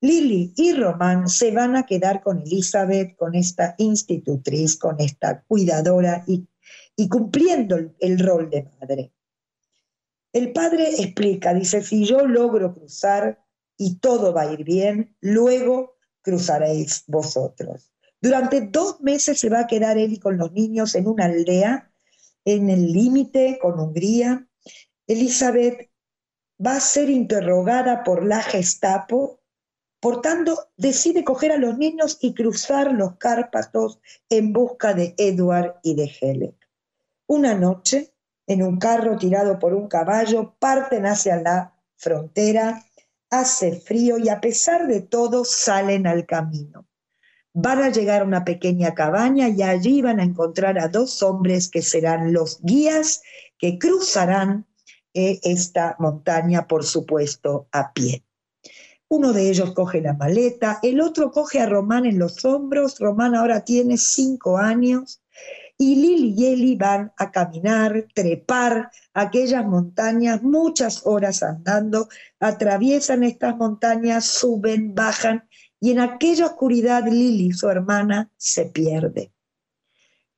Lily 0.00 0.54
y 0.56 0.72
Román 0.72 1.28
se 1.28 1.50
van 1.50 1.76
a 1.76 1.84
quedar 1.84 2.22
con 2.22 2.40
Elizabeth, 2.40 3.14
con 3.14 3.34
esta 3.34 3.74
institutriz, 3.76 4.78
con 4.78 4.98
esta 5.00 5.42
cuidadora 5.42 6.24
y, 6.26 6.48
y 6.96 7.10
cumpliendo 7.10 7.76
el, 7.76 8.18
rol 8.18 8.48
de 8.48 8.66
madre. 8.80 9.12
El 10.32 10.54
padre 10.54 10.88
explica, 10.88 11.52
dice, 11.52 11.82
si 11.82 12.06
yo 12.06 12.26
logro 12.26 12.72
cruzar 12.72 13.44
y 13.76 13.96
todo 13.96 14.32
va 14.32 14.44
a 14.44 14.52
ir 14.54 14.64
bien, 14.64 15.14
luego 15.20 15.98
cruzaréis 16.22 17.04
vosotros. 17.06 17.92
Durante 18.18 18.62
dos 18.62 19.02
meses 19.02 19.38
se 19.38 19.50
va 19.50 19.60
a 19.60 19.66
quedar 19.66 19.98
él 19.98 20.18
con 20.18 20.38
los 20.38 20.52
niños 20.52 20.94
en 20.94 21.06
una 21.06 21.26
aldea 21.26 21.92
en 22.46 22.70
el 22.70 22.90
límite 22.94 23.58
con 23.60 23.78
Hungría. 23.78 24.46
Elizabeth 25.06 25.89
va 26.64 26.76
a 26.76 26.80
ser 26.80 27.08
interrogada 27.08 28.04
por 28.04 28.24
la 28.24 28.42
Gestapo, 28.42 29.40
por 29.98 30.20
tanto 30.20 30.70
decide 30.76 31.24
coger 31.24 31.52
a 31.52 31.56
los 31.56 31.76
niños 31.78 32.18
y 32.20 32.34
cruzar 32.34 32.92
los 32.92 33.16
Cárpatos 33.16 34.00
en 34.28 34.52
busca 34.52 34.94
de 34.94 35.14
Edward 35.18 35.76
y 35.82 35.94
de 35.94 36.10
Helen. 36.20 36.56
Una 37.26 37.54
noche, 37.54 38.12
en 38.46 38.62
un 38.62 38.78
carro 38.78 39.16
tirado 39.16 39.58
por 39.58 39.74
un 39.74 39.88
caballo, 39.88 40.54
parten 40.58 41.06
hacia 41.06 41.40
la 41.40 41.74
frontera, 41.96 42.84
hace 43.30 43.80
frío 43.80 44.18
y 44.18 44.28
a 44.28 44.40
pesar 44.40 44.86
de 44.86 45.02
todo 45.02 45.44
salen 45.44 46.06
al 46.06 46.26
camino. 46.26 46.86
Van 47.52 47.82
a 47.82 47.90
llegar 47.90 48.22
a 48.22 48.24
una 48.24 48.44
pequeña 48.44 48.94
cabaña 48.94 49.48
y 49.48 49.62
allí 49.62 50.02
van 50.02 50.20
a 50.20 50.24
encontrar 50.24 50.78
a 50.78 50.88
dos 50.88 51.22
hombres 51.22 51.68
que 51.68 51.82
serán 51.82 52.32
los 52.32 52.60
guías 52.62 53.22
que 53.58 53.78
cruzarán 53.78 54.66
esta 55.14 55.96
montaña, 55.98 56.66
por 56.66 56.84
supuesto, 56.84 57.68
a 57.72 57.92
pie. 57.92 58.24
Uno 59.08 59.32
de 59.32 59.50
ellos 59.50 59.72
coge 59.72 60.00
la 60.00 60.14
maleta, 60.14 60.78
el 60.82 61.00
otro 61.00 61.32
coge 61.32 61.58
a 61.60 61.66
Román 61.66 62.06
en 62.06 62.18
los 62.18 62.44
hombros, 62.44 62.98
Román 63.00 63.34
ahora 63.34 63.64
tiene 63.64 63.98
cinco 63.98 64.56
años, 64.56 65.20
y 65.76 65.96
Lili 65.96 66.34
y 66.36 66.46
Eli 66.46 66.76
van 66.76 67.12
a 67.16 67.32
caminar, 67.32 68.06
trepar 68.14 68.90
aquellas 69.14 69.64
montañas, 69.64 70.42
muchas 70.42 71.06
horas 71.06 71.42
andando, 71.42 72.08
atraviesan 72.38 73.24
estas 73.24 73.56
montañas, 73.56 74.26
suben, 74.26 74.94
bajan, 74.94 75.48
y 75.80 75.92
en 75.92 76.00
aquella 76.00 76.46
oscuridad 76.46 77.08
Lili, 77.10 77.52
su 77.52 77.68
hermana, 77.68 78.30
se 78.36 78.66
pierde. 78.66 79.32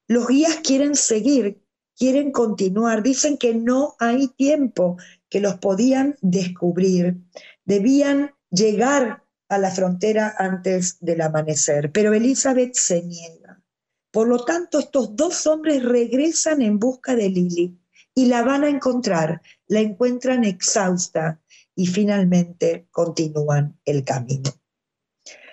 Los 0.07 0.29
guías 0.29 0.59
quieren 0.63 0.95
seguir, 0.95 1.62
quieren 1.97 2.33
continuar, 2.33 3.03
dicen 3.03 3.37
que 3.37 3.55
no 3.55 3.95
hay 3.99 4.29
tiempo, 4.29 4.97
que 5.29 5.41
los 5.41 5.57
podían 5.57 6.17
descubrir, 6.21 7.19
debían 7.65 8.33
llegar 8.51 9.25
a 9.49 9.59
la 9.59 9.71
frontera 9.71 10.35
antes 10.39 10.99
del 11.01 11.21
amanecer, 11.21 11.93
pero 11.93 12.13
Elizabeth 12.15 12.75
se 12.75 13.03
niega. 13.03 13.63
Por 14.11 14.29
lo 14.29 14.45
tanto, 14.45 14.79
estos 14.79 15.17
dos 15.17 15.47
hombres 15.47 15.83
regresan 15.83 16.63
en 16.63 16.79
busca 16.79 17.15
de 17.17 17.31
Lili 17.31 17.79
y 18.15 18.27
la 18.27 18.43
van 18.43 18.65
a 18.65 18.69
encontrar, 18.69 19.41
la 19.67 19.81
encuentran 19.81 20.45
exhausta 20.45 21.41
y 21.75 21.87
finalmente 21.87 22.89
continúan 22.91 23.79
el 23.85 24.05
camino. 24.05 24.51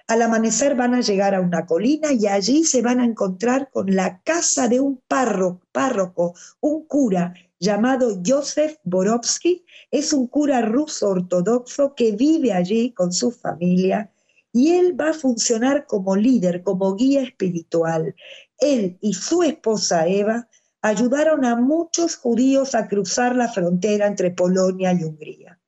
Al 0.09 0.23
amanecer 0.23 0.73
van 0.75 0.95
a 0.95 1.01
llegar 1.01 1.35
a 1.35 1.39
una 1.39 1.67
colina 1.67 2.11
y 2.11 2.25
allí 2.25 2.63
se 2.63 2.81
van 2.81 2.99
a 2.99 3.05
encontrar 3.05 3.69
con 3.69 3.95
la 3.95 4.23
casa 4.23 4.67
de 4.67 4.79
un 4.79 4.99
párroco, 5.07 6.33
un 6.61 6.87
cura 6.87 7.35
llamado 7.59 8.19
Joseph 8.25 8.79
Borovsky. 8.83 9.63
Es 9.91 10.11
un 10.11 10.25
cura 10.25 10.63
ruso 10.63 11.09
ortodoxo 11.09 11.93
que 11.93 12.13
vive 12.13 12.51
allí 12.53 12.91
con 12.91 13.13
su 13.13 13.29
familia 13.29 14.11
y 14.51 14.71
él 14.71 14.99
va 14.99 15.11
a 15.11 15.13
funcionar 15.13 15.85
como 15.85 16.15
líder, 16.15 16.63
como 16.63 16.95
guía 16.95 17.21
espiritual. 17.21 18.15
Él 18.57 18.97
y 19.01 19.13
su 19.13 19.43
esposa 19.43 20.07
Eva 20.07 20.47
ayudaron 20.81 21.45
a 21.45 21.55
muchos 21.55 22.15
judíos 22.15 22.73
a 22.73 22.87
cruzar 22.87 23.35
la 23.35 23.47
frontera 23.47 24.07
entre 24.07 24.31
Polonia 24.31 24.91
y 24.91 25.03
Hungría. 25.03 25.59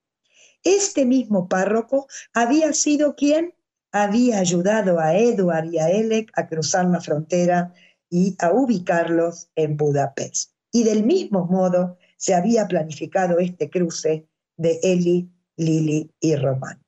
Este 0.64 1.06
mismo 1.06 1.48
párroco 1.48 2.08
había 2.34 2.74
sido 2.74 3.14
quien 3.16 3.54
había 3.92 4.40
ayudado 4.40 5.00
a 5.00 5.16
Edward 5.18 5.72
y 5.72 5.80
a 5.80 5.90
Elek 5.90 6.32
a 6.36 6.48
cruzar 6.48 6.86
la 6.86 7.02
frontera 7.02 7.74
y 8.10 8.36
a 8.40 8.52
ubicarlos 8.52 9.50
en 9.56 9.78
Budapest. 9.78 10.52
Y 10.72 10.84
del 10.84 11.04
mismo 11.04 11.46
modo 11.46 11.98
se 12.18 12.34
había 12.34 12.68
planificado 12.68 13.40
este 13.40 13.70
cruce 13.70 14.28
de 14.58 14.80
Eli, 14.84 15.30
Lili 15.58 16.12
y 16.20 16.36
Román. 16.36 16.82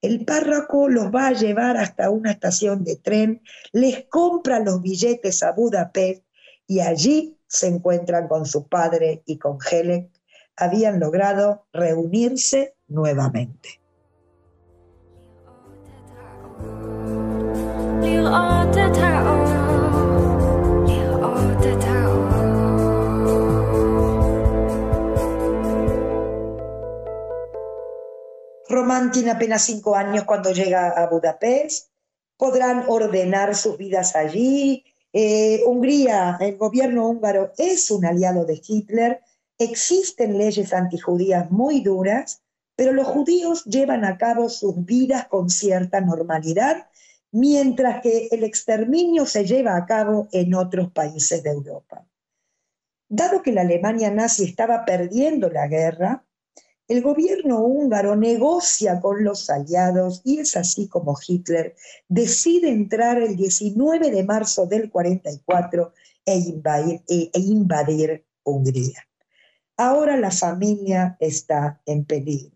El 0.00 0.24
párroco 0.24 0.88
los 0.88 1.06
va 1.06 1.28
a 1.28 1.32
llevar 1.32 1.76
hasta 1.76 2.10
una 2.10 2.32
estación 2.32 2.84
de 2.84 2.96
tren, 2.96 3.42
les 3.72 4.04
compra 4.06 4.58
los 4.58 4.82
billetes 4.82 5.42
a 5.42 5.52
Budapest 5.52 6.24
y 6.66 6.80
allí 6.80 7.38
se 7.46 7.68
encuentran 7.68 8.28
con 8.28 8.44
su 8.44 8.68
padre 8.68 9.22
y 9.24 9.38
con 9.38 9.58
Helek. 9.58 10.10
Habían 10.56 11.00
logrado 11.00 11.66
reunirse 11.72 12.74
nuevamente. 12.86 13.83
Román 28.74 29.12
tiene 29.12 29.30
apenas 29.30 29.62
cinco 29.62 29.94
años 29.94 30.24
cuando 30.24 30.52
llega 30.52 30.90
a 30.90 31.06
Budapest. 31.08 31.90
Podrán 32.36 32.84
ordenar 32.88 33.54
sus 33.54 33.78
vidas 33.78 34.16
allí. 34.16 34.84
Eh, 35.12 35.62
Hungría, 35.64 36.36
el 36.40 36.56
gobierno 36.56 37.08
húngaro 37.08 37.52
es 37.56 37.90
un 37.90 38.04
aliado 38.04 38.44
de 38.44 38.60
Hitler. 38.66 39.20
Existen 39.58 40.36
leyes 40.36 40.72
antijudías 40.72 41.50
muy 41.52 41.82
duras, 41.82 42.42
pero 42.74 42.92
los 42.92 43.06
judíos 43.06 43.64
llevan 43.64 44.04
a 44.04 44.18
cabo 44.18 44.48
sus 44.48 44.84
vidas 44.84 45.28
con 45.28 45.50
cierta 45.50 46.00
normalidad, 46.00 46.88
mientras 47.34 48.00
que 48.00 48.28
el 48.30 48.44
exterminio 48.44 49.26
se 49.26 49.44
lleva 49.44 49.76
a 49.76 49.86
cabo 49.86 50.28
en 50.30 50.54
otros 50.54 50.92
países 50.92 51.42
de 51.42 51.50
Europa. 51.50 52.06
Dado 53.08 53.42
que 53.42 53.50
la 53.50 53.62
Alemania 53.62 54.12
nazi 54.12 54.44
estaba 54.44 54.84
perdiendo 54.84 55.50
la 55.50 55.66
guerra, 55.66 56.24
el 56.86 57.02
gobierno 57.02 57.58
húngaro 57.64 58.14
negocia 58.14 59.00
con 59.00 59.24
los 59.24 59.50
aliados 59.50 60.20
y 60.24 60.38
es 60.38 60.56
así 60.56 60.86
como 60.86 61.16
Hitler 61.26 61.74
decide 62.08 62.68
entrar 62.68 63.20
el 63.20 63.34
19 63.34 64.12
de 64.12 64.22
marzo 64.22 64.66
del 64.66 64.90
44 64.90 65.92
e 66.24 66.36
invadir, 66.36 67.02
e, 67.08 67.30
e 67.32 67.40
invadir 67.40 68.24
Hungría. 68.44 69.08
Ahora 69.76 70.16
la 70.16 70.30
familia 70.30 71.16
está 71.18 71.80
en 71.84 72.04
peligro. 72.04 72.53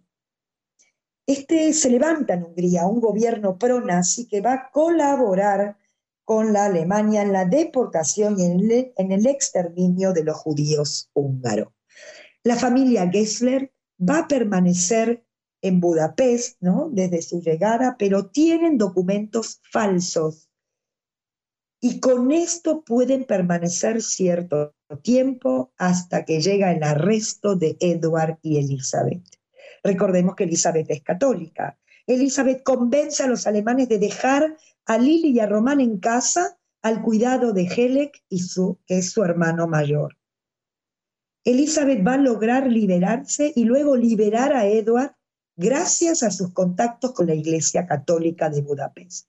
Este 1.29 1.75
se 1.75 1.91
levanta 1.91 2.33
en 2.33 2.45
Hungría 2.45 2.87
un 2.87 3.03
gobierno 3.03 3.59
pro-nazi 3.59 4.27
que 4.27 4.41
va 4.41 4.55
a 4.55 4.71
colaborar 4.71 5.77
con 6.25 6.55
la 6.55 6.65
Alemania 6.65 7.21
en 7.21 7.35
la 7.35 7.45
deportación 7.45 8.41
y 8.41 8.47
en 8.47 9.13
el 9.13 9.27
exterminio 9.27 10.15
de 10.15 10.25
los 10.25 10.39
judíos 10.39 11.11
húngaros. 11.13 11.69
La 12.45 12.57
familia 12.57 13.11
Gessler 13.11 13.71
va 14.01 14.21
a 14.21 14.27
permanecer 14.27 15.23
en 15.61 15.81
Budapest, 15.81 16.57
¿no? 16.63 16.89
Desde 16.91 17.21
su 17.21 17.43
llegada, 17.43 17.97
pero 17.99 18.31
tienen 18.31 18.79
documentos 18.79 19.61
falsos. 19.71 20.49
Y 21.79 22.01
con 22.01 22.33
esto 22.33 22.85
pueden 22.85 23.25
permanecer 23.25 24.01
cierto 24.01 24.75
tiempo 25.03 25.75
hasta 25.77 26.25
que 26.25 26.41
llega 26.41 26.73
el 26.73 26.83
arresto 26.83 27.55
de 27.55 27.77
Edward 27.81 28.39
y 28.41 28.57
Elizabeth. 28.57 29.38
Recordemos 29.89 30.37
que 30.37 30.45
Elizabeth 30.45 30.91
es 30.91 31.03
católica. 31.03 31.79
Elizabeth 32.07 32.63
convence 32.63 33.23
a 33.23 33.27
los 33.27 33.47
alemanes 33.47 33.89
de 33.89 33.99
dejar 33.99 34.55
a 34.85 34.99
Lili 34.99 35.31
y 35.31 35.41
a 35.41 35.47
Román 35.47 35.81
en 35.81 35.99
casa 35.99 36.59
al 36.83 37.01
cuidado 37.01 37.55
de 37.55 37.63
Helek, 37.65 38.23
y 38.29 38.41
su, 38.41 38.79
es 38.87 39.13
su 39.13 39.25
hermano 39.25 39.67
mayor. 39.67 40.19
Elizabeth 41.43 42.07
va 42.07 42.15
a 42.15 42.19
lograr 42.19 42.67
liberarse 42.67 43.51
y 43.57 43.65
luego 43.65 43.97
liberar 43.97 44.53
a 44.53 44.67
Edward 44.67 45.15
gracias 45.57 46.23
a 46.23 46.31
sus 46.31 46.53
contactos 46.53 47.15
con 47.15 47.27
la 47.27 47.35
Iglesia 47.35 47.87
Católica 47.87 48.51
de 48.51 48.61
Budapest. 48.61 49.27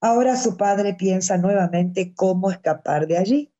Ahora 0.00 0.36
su 0.36 0.56
padre 0.56 0.94
piensa 0.94 1.38
nuevamente 1.38 2.14
cómo 2.14 2.50
escapar 2.50 3.06
de 3.06 3.16
allí 3.16 3.52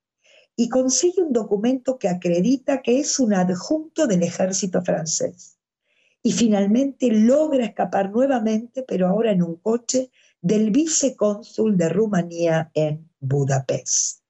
y 0.57 0.69
consigue 0.69 1.23
un 1.23 1.33
documento 1.33 1.97
que 1.97 2.09
acredita 2.09 2.83
que 2.83 2.99
es 2.99 3.21
un 3.21 3.35
adjunto 3.35 4.09
del 4.09 4.25
ejército 4.25 4.83
francés. 4.83 5.60
Y 6.23 6.33
finalmente 6.33 7.11
logra 7.11 7.65
escapar 7.65 8.11
nuevamente, 8.11 8.85
pero 8.87 9.09
ahora 9.09 9.33
en 9.33 9.43
un 9.43 9.57
coche, 9.57 10.11
del 10.43 10.71
vicecónsul 10.71 11.77
de 11.77 11.89
Rumanía 11.89 12.71
en 12.75 13.11
Budapest 13.21 14.21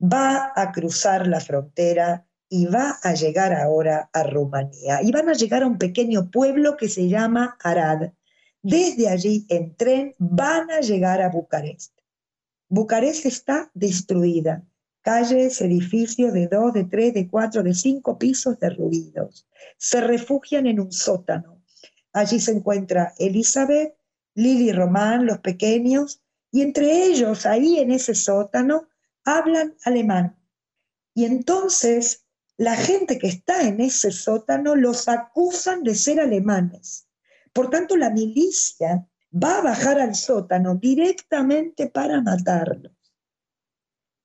va 0.00 0.52
a 0.54 0.72
cruzar 0.72 1.26
la 1.26 1.40
frontera 1.40 2.26
y 2.48 2.66
va 2.66 2.98
a 3.02 3.14
llegar 3.14 3.52
ahora 3.52 4.08
a 4.12 4.22
Rumanía. 4.22 5.02
Y 5.02 5.10
van 5.10 5.28
a 5.28 5.34
llegar 5.34 5.62
a 5.62 5.66
un 5.66 5.78
pequeño 5.78 6.30
pueblo 6.30 6.76
que 6.76 6.88
se 6.88 7.08
llama 7.08 7.56
Arad. 7.62 8.12
Desde 8.62 9.08
allí, 9.08 9.46
en 9.48 9.76
tren, 9.76 10.14
van 10.18 10.70
a 10.70 10.80
llegar 10.80 11.20
a 11.20 11.28
Bucarest. 11.28 11.92
Bucarest 12.68 13.26
está 13.26 13.70
destruida. 13.74 14.64
Calles, 15.08 15.62
edificios 15.62 16.34
de 16.34 16.48
dos, 16.48 16.74
de 16.74 16.84
tres, 16.84 17.14
de 17.14 17.28
cuatro, 17.28 17.62
de 17.62 17.72
cinco 17.72 18.18
pisos 18.18 18.58
derruidos. 18.60 19.48
Se 19.78 20.02
refugian 20.02 20.66
en 20.66 20.80
un 20.80 20.92
sótano. 20.92 21.62
Allí 22.12 22.38
se 22.38 22.52
encuentra 22.52 23.14
Elizabeth, 23.18 23.96
Lili 24.34 24.70
Román, 24.70 25.24
los 25.24 25.38
pequeños, 25.38 26.20
y 26.52 26.60
entre 26.60 27.04
ellos, 27.04 27.46
ahí 27.46 27.78
en 27.78 27.90
ese 27.90 28.14
sótano, 28.14 28.86
hablan 29.24 29.74
alemán. 29.86 30.36
Y 31.14 31.24
entonces 31.24 32.26
la 32.58 32.76
gente 32.76 33.18
que 33.18 33.28
está 33.28 33.66
en 33.66 33.80
ese 33.80 34.10
sótano 34.10 34.76
los 34.76 35.08
acusan 35.08 35.84
de 35.84 35.94
ser 35.94 36.20
alemanes. 36.20 37.08
Por 37.54 37.70
tanto, 37.70 37.96
la 37.96 38.10
milicia 38.10 39.08
va 39.32 39.56
a 39.56 39.62
bajar 39.62 40.00
al 40.00 40.14
sótano 40.14 40.74
directamente 40.74 41.86
para 41.86 42.20
matarlos. 42.20 42.97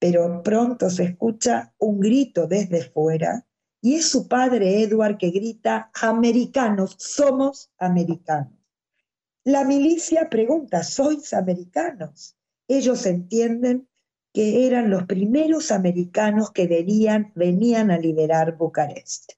Pero 0.03 0.43
pronto 0.43 0.89
se 0.89 1.05
escucha 1.05 1.73
un 1.77 2.01
grito 2.01 2.45
desde 2.45 2.83
fuera 2.83 3.47
y 3.81 3.95
es 3.95 4.09
su 4.09 4.27
padre 4.27 4.81
Edward 4.81 5.17
que 5.17 5.29
grita, 5.29 5.91
americanos, 5.93 6.97
somos 6.99 7.71
americanos. 7.77 8.51
La 9.45 9.63
milicia 9.63 10.29
pregunta, 10.29 10.83
¿sois 10.83 11.33
americanos? 11.33 12.35
Ellos 12.67 13.05
entienden 13.05 13.87
que 14.33 14.67
eran 14.67 14.89
los 14.89 15.05
primeros 15.05 15.71
americanos 15.71 16.51
que 16.51 16.67
venían, 16.67 17.31
venían 17.33 17.89
a 17.89 17.97
liberar 17.97 18.57
Bucarest. 18.57 19.31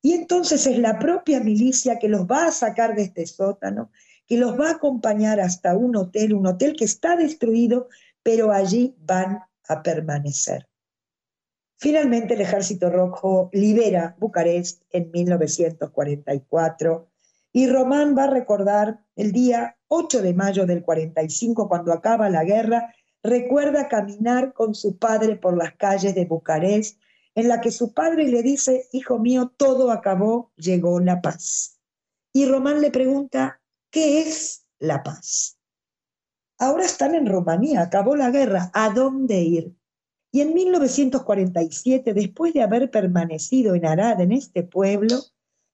Y 0.00 0.14
entonces 0.14 0.66
es 0.66 0.78
la 0.78 0.98
propia 0.98 1.40
milicia 1.40 1.98
que 1.98 2.08
los 2.08 2.22
va 2.22 2.46
a 2.46 2.52
sacar 2.52 2.96
de 2.96 3.02
este 3.02 3.26
sótano, 3.26 3.90
que 4.26 4.38
los 4.38 4.58
va 4.58 4.68
a 4.68 4.76
acompañar 4.76 5.40
hasta 5.40 5.76
un 5.76 5.94
hotel, 5.94 6.32
un 6.32 6.46
hotel 6.46 6.74
que 6.74 6.86
está 6.86 7.16
destruido, 7.16 7.90
pero 8.22 8.50
allí 8.50 8.96
van 9.00 9.42
a 9.68 9.82
permanecer. 9.82 10.66
Finalmente 11.76 12.34
el 12.34 12.40
Ejército 12.40 12.90
Rojo 12.90 13.50
libera 13.52 14.16
Bucarest 14.18 14.82
en 14.90 15.10
1944 15.12 17.08
y 17.52 17.68
Román 17.68 18.16
va 18.16 18.24
a 18.24 18.30
recordar 18.30 19.00
el 19.14 19.32
día 19.32 19.76
8 19.88 20.22
de 20.22 20.34
mayo 20.34 20.66
del 20.66 20.82
45, 20.82 21.68
cuando 21.68 21.92
acaba 21.92 22.28
la 22.30 22.44
guerra, 22.44 22.94
recuerda 23.22 23.88
caminar 23.88 24.52
con 24.52 24.74
su 24.74 24.98
padre 24.98 25.36
por 25.36 25.56
las 25.56 25.74
calles 25.76 26.14
de 26.14 26.24
Bucarest, 26.24 27.00
en 27.34 27.48
la 27.48 27.60
que 27.60 27.70
su 27.70 27.94
padre 27.94 28.28
le 28.28 28.42
dice, 28.42 28.88
hijo 28.92 29.18
mío, 29.18 29.52
todo 29.56 29.90
acabó, 29.90 30.52
llegó 30.56 31.00
la 31.00 31.20
paz. 31.20 31.78
Y 32.32 32.46
Román 32.46 32.80
le 32.80 32.90
pregunta, 32.90 33.60
¿qué 33.90 34.22
es 34.22 34.66
la 34.78 35.02
paz? 35.02 35.57
Ahora 36.58 36.84
están 36.84 37.14
en 37.14 37.26
Rumanía, 37.26 37.82
acabó 37.82 38.16
la 38.16 38.30
guerra, 38.30 38.70
¿a 38.74 38.90
dónde 38.90 39.40
ir? 39.42 39.76
Y 40.32 40.40
en 40.40 40.54
1947, 40.54 42.12
después 42.12 42.52
de 42.52 42.62
haber 42.62 42.90
permanecido 42.90 43.74
en 43.74 43.86
Arad, 43.86 44.20
en 44.20 44.32
este 44.32 44.64
pueblo, 44.64 45.20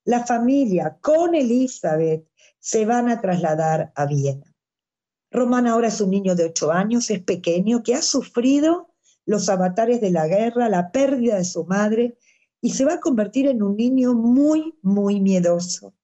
la 0.04 0.26
familia 0.26 0.98
con 1.00 1.34
Elizabeth 1.34 2.28
se 2.60 2.84
van 2.84 3.08
a 3.08 3.20
trasladar 3.20 3.92
a 3.94 4.06
Viena. 4.06 4.54
Román 5.30 5.66
ahora 5.66 5.88
es 5.88 6.00
un 6.00 6.10
niño 6.10 6.34
de 6.34 6.44
ocho 6.44 6.70
años, 6.70 7.10
es 7.10 7.20
pequeño, 7.20 7.82
que 7.82 7.94
ha 7.94 8.02
sufrido 8.02 8.94
los 9.26 9.48
avatares 9.48 10.00
de 10.00 10.10
la 10.10 10.28
guerra, 10.28 10.68
la 10.68 10.92
pérdida 10.92 11.36
de 11.36 11.44
su 11.44 11.64
madre, 11.64 12.18
y 12.60 12.70
se 12.70 12.84
va 12.84 12.94
a 12.94 13.00
convertir 13.00 13.48
en 13.48 13.62
un 13.62 13.76
niño 13.76 14.14
muy, 14.14 14.78
muy 14.82 15.20
miedoso, 15.20 15.94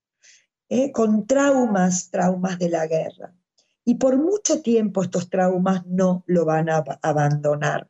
¿eh? 0.69 0.91
con 0.91 1.27
traumas, 1.27 2.11
traumas 2.11 2.59
de 2.59 2.71
la 2.71 2.87
guerra. 2.87 3.35
Y 3.85 3.95
por 3.97 4.17
mucho 4.17 4.63
tiempo 4.63 5.03
estos 5.03 5.31
traumas 5.31 5.87
no 5.87 6.25
lo 6.27 6.45
van 6.45 6.69
a 6.69 6.85
abandonar. 7.03 7.89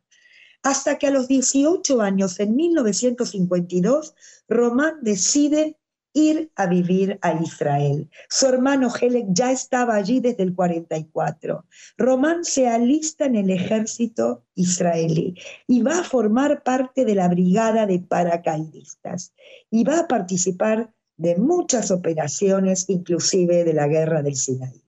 Hasta 0.63 0.99
que 0.99 1.07
a 1.07 1.11
los 1.11 1.27
18 1.27 2.01
años, 2.03 2.39
en 2.39 2.55
1952, 2.55 4.15
Román 4.49 4.99
decide 5.03 5.79
ir 6.13 6.51
a 6.57 6.67
vivir 6.67 7.19
a 7.23 7.33
Israel. 7.41 8.11
Su 8.29 8.47
hermano 8.47 8.93
Helek 8.95 9.27
ya 9.29 9.53
estaba 9.53 9.95
allí 9.95 10.21
desde 10.21 10.43
el 10.43 10.55
44. 10.55 11.65
Román 11.97 12.45
se 12.45 12.69
alista 12.69 13.27
en 13.27 13.37
el 13.37 13.51
ejército 13.51 14.45
israelí 14.55 15.37
y 15.67 15.83
va 15.83 16.01
a 16.01 16.05
formar 16.05 16.63
parte 16.63 17.05
de 17.05 17.15
la 17.15 17.29
brigada 17.29 17.87
de 17.87 18.01
paracaidistas 18.01 19.33
y 19.71 19.85
va 19.85 20.01
a 20.01 20.09
participar 20.09 20.93
de 21.17 21.37
muchas 21.37 21.91
operaciones, 21.91 22.89
inclusive 22.89 23.65
de 23.65 23.75
la 23.75 23.87
guerra 23.87 24.23
del 24.23 24.37
Sinaí. 24.37 24.83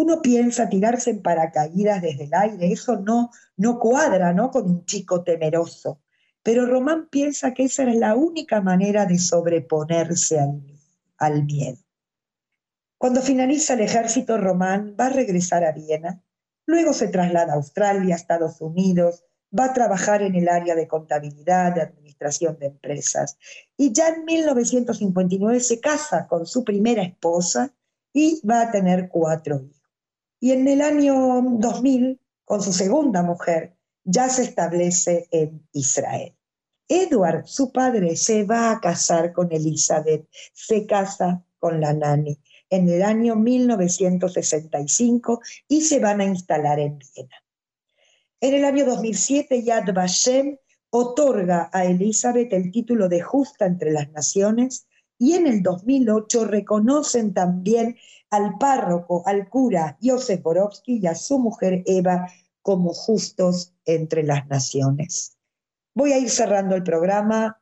Uno 0.00 0.22
piensa 0.22 0.70
tirarse 0.70 1.10
en 1.10 1.20
paracaídas 1.20 2.00
desde 2.00 2.24
el 2.24 2.32
aire, 2.32 2.72
eso 2.72 2.96
no, 2.96 3.30
no 3.58 3.78
cuadra 3.78 4.32
¿no? 4.32 4.50
con 4.50 4.64
un 4.64 4.86
chico 4.86 5.22
temeroso. 5.22 6.00
Pero 6.42 6.64
Román 6.64 7.08
piensa 7.10 7.52
que 7.52 7.64
esa 7.64 7.82
es 7.82 7.96
la 7.96 8.14
única 8.14 8.62
manera 8.62 9.04
de 9.04 9.18
sobreponerse 9.18 10.38
al, 11.18 11.44
miedo. 11.44 11.76
Cuando 12.96 13.20
finaliza 13.20 13.74
el 13.74 13.80
ejército, 13.80 14.38
Román 14.38 14.96
va 14.98 15.08
a 15.08 15.10
regresar 15.10 15.64
a 15.64 15.72
Viena, 15.72 16.22
luego 16.64 16.94
se 16.94 17.08
traslada 17.08 17.52
a 17.52 17.56
Australia, 17.56 18.14
a 18.14 18.16
Estados 18.16 18.58
Unidos, 18.62 19.26
va 19.52 19.66
a 19.66 19.74
trabajar 19.74 20.22
en 20.22 20.34
el 20.34 20.48
área 20.48 20.74
de 20.74 20.88
contabilidad, 20.88 21.74
de 21.74 21.82
administración 21.82 22.58
de 22.58 22.68
empresas. 22.68 23.36
Y 23.76 23.92
ya 23.92 24.08
en 24.08 24.24
1959 24.24 25.60
se 25.60 25.78
casa 25.78 26.26
con 26.26 26.46
su 26.46 26.64
primera 26.64 27.02
esposa 27.02 27.74
y 28.14 28.40
va 28.46 28.62
a 28.62 28.70
tener 28.70 29.10
cuatro 29.10 29.60
hijos. 29.60 29.79
Y 30.40 30.52
en 30.52 30.66
el 30.66 30.80
año 30.80 31.42
2000, 31.42 32.18
con 32.44 32.62
su 32.62 32.72
segunda 32.72 33.22
mujer, 33.22 33.76
ya 34.04 34.28
se 34.28 34.42
establece 34.42 35.28
en 35.30 35.66
Israel. 35.72 36.34
Edward, 36.88 37.46
su 37.46 37.70
padre, 37.70 38.16
se 38.16 38.44
va 38.44 38.72
a 38.72 38.80
casar 38.80 39.32
con 39.32 39.52
Elizabeth, 39.52 40.26
se 40.52 40.86
casa 40.86 41.44
con 41.58 41.80
la 41.80 41.92
nani 41.92 42.40
en 42.70 42.88
el 42.88 43.02
año 43.02 43.36
1965 43.36 45.40
y 45.68 45.82
se 45.82 46.00
van 46.00 46.20
a 46.20 46.24
instalar 46.24 46.80
en 46.80 46.98
Viena. 46.98 47.36
En 48.40 48.54
el 48.54 48.64
año 48.64 48.86
2007, 48.86 49.62
Yad 49.62 49.92
Vashem 49.92 50.56
otorga 50.90 51.70
a 51.72 51.84
Elizabeth 51.84 52.52
el 52.52 52.72
título 52.72 53.08
de 53.08 53.20
justa 53.20 53.66
entre 53.66 53.92
las 53.92 54.10
naciones 54.10 54.88
y 55.18 55.34
en 55.34 55.46
el 55.46 55.62
2008 55.62 56.46
reconocen 56.46 57.34
también 57.34 57.96
al 58.30 58.58
párroco, 58.58 59.22
al 59.26 59.48
cura 59.48 59.98
Josef 60.02 60.42
Borowski 60.42 60.98
y 60.98 61.06
a 61.06 61.14
su 61.14 61.38
mujer 61.38 61.82
Eva 61.86 62.28
como 62.62 62.92
justos 62.92 63.74
entre 63.84 64.22
las 64.22 64.46
naciones. 64.48 65.36
Voy 65.94 66.12
a 66.12 66.18
ir 66.18 66.30
cerrando 66.30 66.76
el 66.76 66.82
programa. 66.82 67.60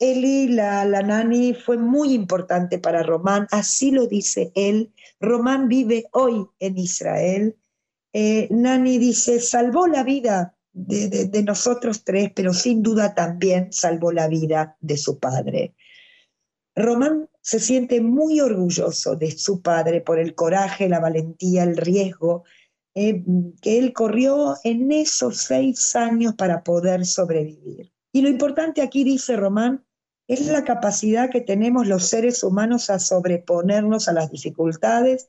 Eli, 0.00 0.48
la, 0.48 0.84
la 0.84 1.02
nani, 1.02 1.54
fue 1.54 1.78
muy 1.78 2.12
importante 2.12 2.78
para 2.78 3.04
Román, 3.04 3.46
así 3.52 3.92
lo 3.92 4.06
dice 4.06 4.50
él. 4.56 4.92
Román 5.20 5.68
vive 5.68 6.06
hoy 6.12 6.46
en 6.58 6.76
Israel. 6.76 7.56
Eh, 8.12 8.48
nani 8.50 8.98
dice, 8.98 9.40
salvó 9.40 9.86
la 9.86 10.02
vida 10.02 10.56
de, 10.72 11.08
de, 11.08 11.42
nosotros 11.44 12.02
tres, 12.04 12.32
pero 12.34 12.52
sin 12.52 12.82
duda 12.82 13.14
también 13.14 13.72
salvó 13.72 14.10
la 14.10 14.26
vida 14.26 14.76
de 14.80 14.96
su 14.96 15.20
padre. 15.20 15.76
Román 16.74 17.28
se 17.44 17.60
siente 17.60 18.00
muy 18.00 18.40
orgulloso 18.40 19.16
de 19.16 19.30
su 19.30 19.60
padre 19.60 20.00
por 20.00 20.18
el 20.18 20.34
coraje, 20.34 20.88
la 20.88 20.98
valentía, 20.98 21.62
el 21.62 21.76
riesgo 21.76 22.44
eh, 22.94 23.22
que 23.60 23.78
él 23.78 23.92
corrió 23.92 24.56
en 24.64 24.90
esos 24.90 25.42
seis 25.42 25.94
años 25.94 26.36
para 26.36 26.64
poder 26.64 27.04
sobrevivir. 27.04 27.92
Y 28.12 28.22
lo 28.22 28.30
importante 28.30 28.80
aquí, 28.80 29.04
dice 29.04 29.36
Román, 29.36 29.84
es 30.26 30.46
la 30.46 30.64
capacidad 30.64 31.28
que 31.28 31.42
tenemos 31.42 31.86
los 31.86 32.06
seres 32.06 32.42
humanos 32.42 32.88
a 32.88 32.98
sobreponernos 32.98 34.08
a 34.08 34.14
las 34.14 34.30
dificultades 34.30 35.28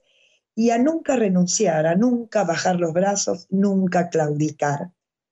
y 0.56 0.70
a 0.70 0.78
nunca 0.78 1.18
renunciar, 1.18 1.86
a 1.86 1.96
nunca 1.96 2.46
bajar 2.46 2.80
los 2.80 2.94
brazos, 2.94 3.48
nunca 3.50 4.08
claudicar. 4.08 4.92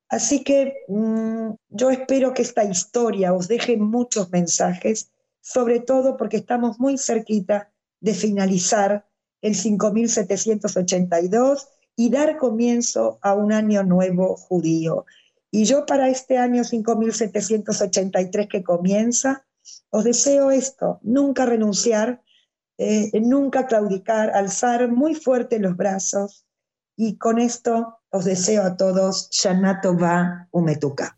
Así 0.10 0.44
que 0.44 0.84
mm, 0.90 1.52
yo 1.70 1.92
espero 1.92 2.34
que 2.34 2.42
esta 2.42 2.66
historia 2.66 3.34
os 3.34 3.48
deje 3.48 3.78
muchos 3.78 4.30
mensajes, 4.32 5.13
sobre 5.44 5.82
todo 5.82 6.16
porque 6.16 6.38
estamos 6.38 6.80
muy 6.80 6.98
cerquita 6.98 7.70
de 8.00 8.14
finalizar 8.14 9.06
el 9.42 9.56
5782 9.56 11.68
y 11.98 12.10
dar 12.10 12.38
comienzo 12.38 13.20
a 13.22 13.34
un 13.34 13.52
año 13.52 13.84
nuevo 13.84 14.38
judío. 14.38 15.06
Y 15.52 15.66
yo 15.66 15.86
para 15.86 16.08
este 16.10 16.38
año 16.38 16.64
5783 16.64 18.48
que 18.48 18.64
comienza, 18.64 19.46
os 19.90 20.06
deseo 20.06 20.50
esto, 20.50 21.00
nunca 21.04 21.46
renunciar, 21.46 22.24
eh, 22.78 23.12
nunca 23.22 23.68
claudicar, 23.68 24.32
alzar 24.32 24.90
muy 24.90 25.14
fuerte 25.14 25.60
los 25.60 25.76
brazos 25.76 26.46
y 26.96 27.18
con 27.18 27.38
esto 27.38 28.00
os 28.10 28.24
deseo 28.24 28.64
a 28.64 28.78
todos 28.78 29.30
Shana 29.30 29.82
Tova 29.82 30.48
Umetuka. 30.52 31.18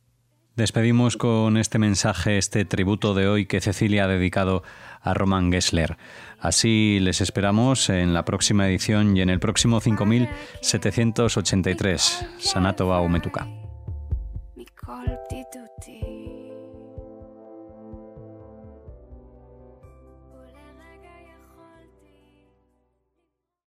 Despedimos 0.56 1.18
con 1.18 1.58
este 1.58 1.80
mensaje, 1.80 2.38
este 2.38 2.64
tributo 2.64 3.14
de 3.14 3.28
hoy 3.28 3.46
que 3.46 3.60
Cecilia 3.60 4.06
ha 4.06 4.08
dedicado 4.08 4.64
a 5.02 5.14
Roman 5.14 5.52
Gessler. 5.52 5.98
Así 6.40 7.00
les 7.02 7.20
esperamos 7.20 7.90
en 7.90 8.14
la 8.14 8.24
próxima 8.24 8.66
edición 8.66 9.18
y 9.18 9.22
en 9.22 9.30
el 9.30 9.42
próximo 9.42 9.82
5783, 9.82 12.28
Sanato 12.38 12.94
Aumetuka. 12.94 13.50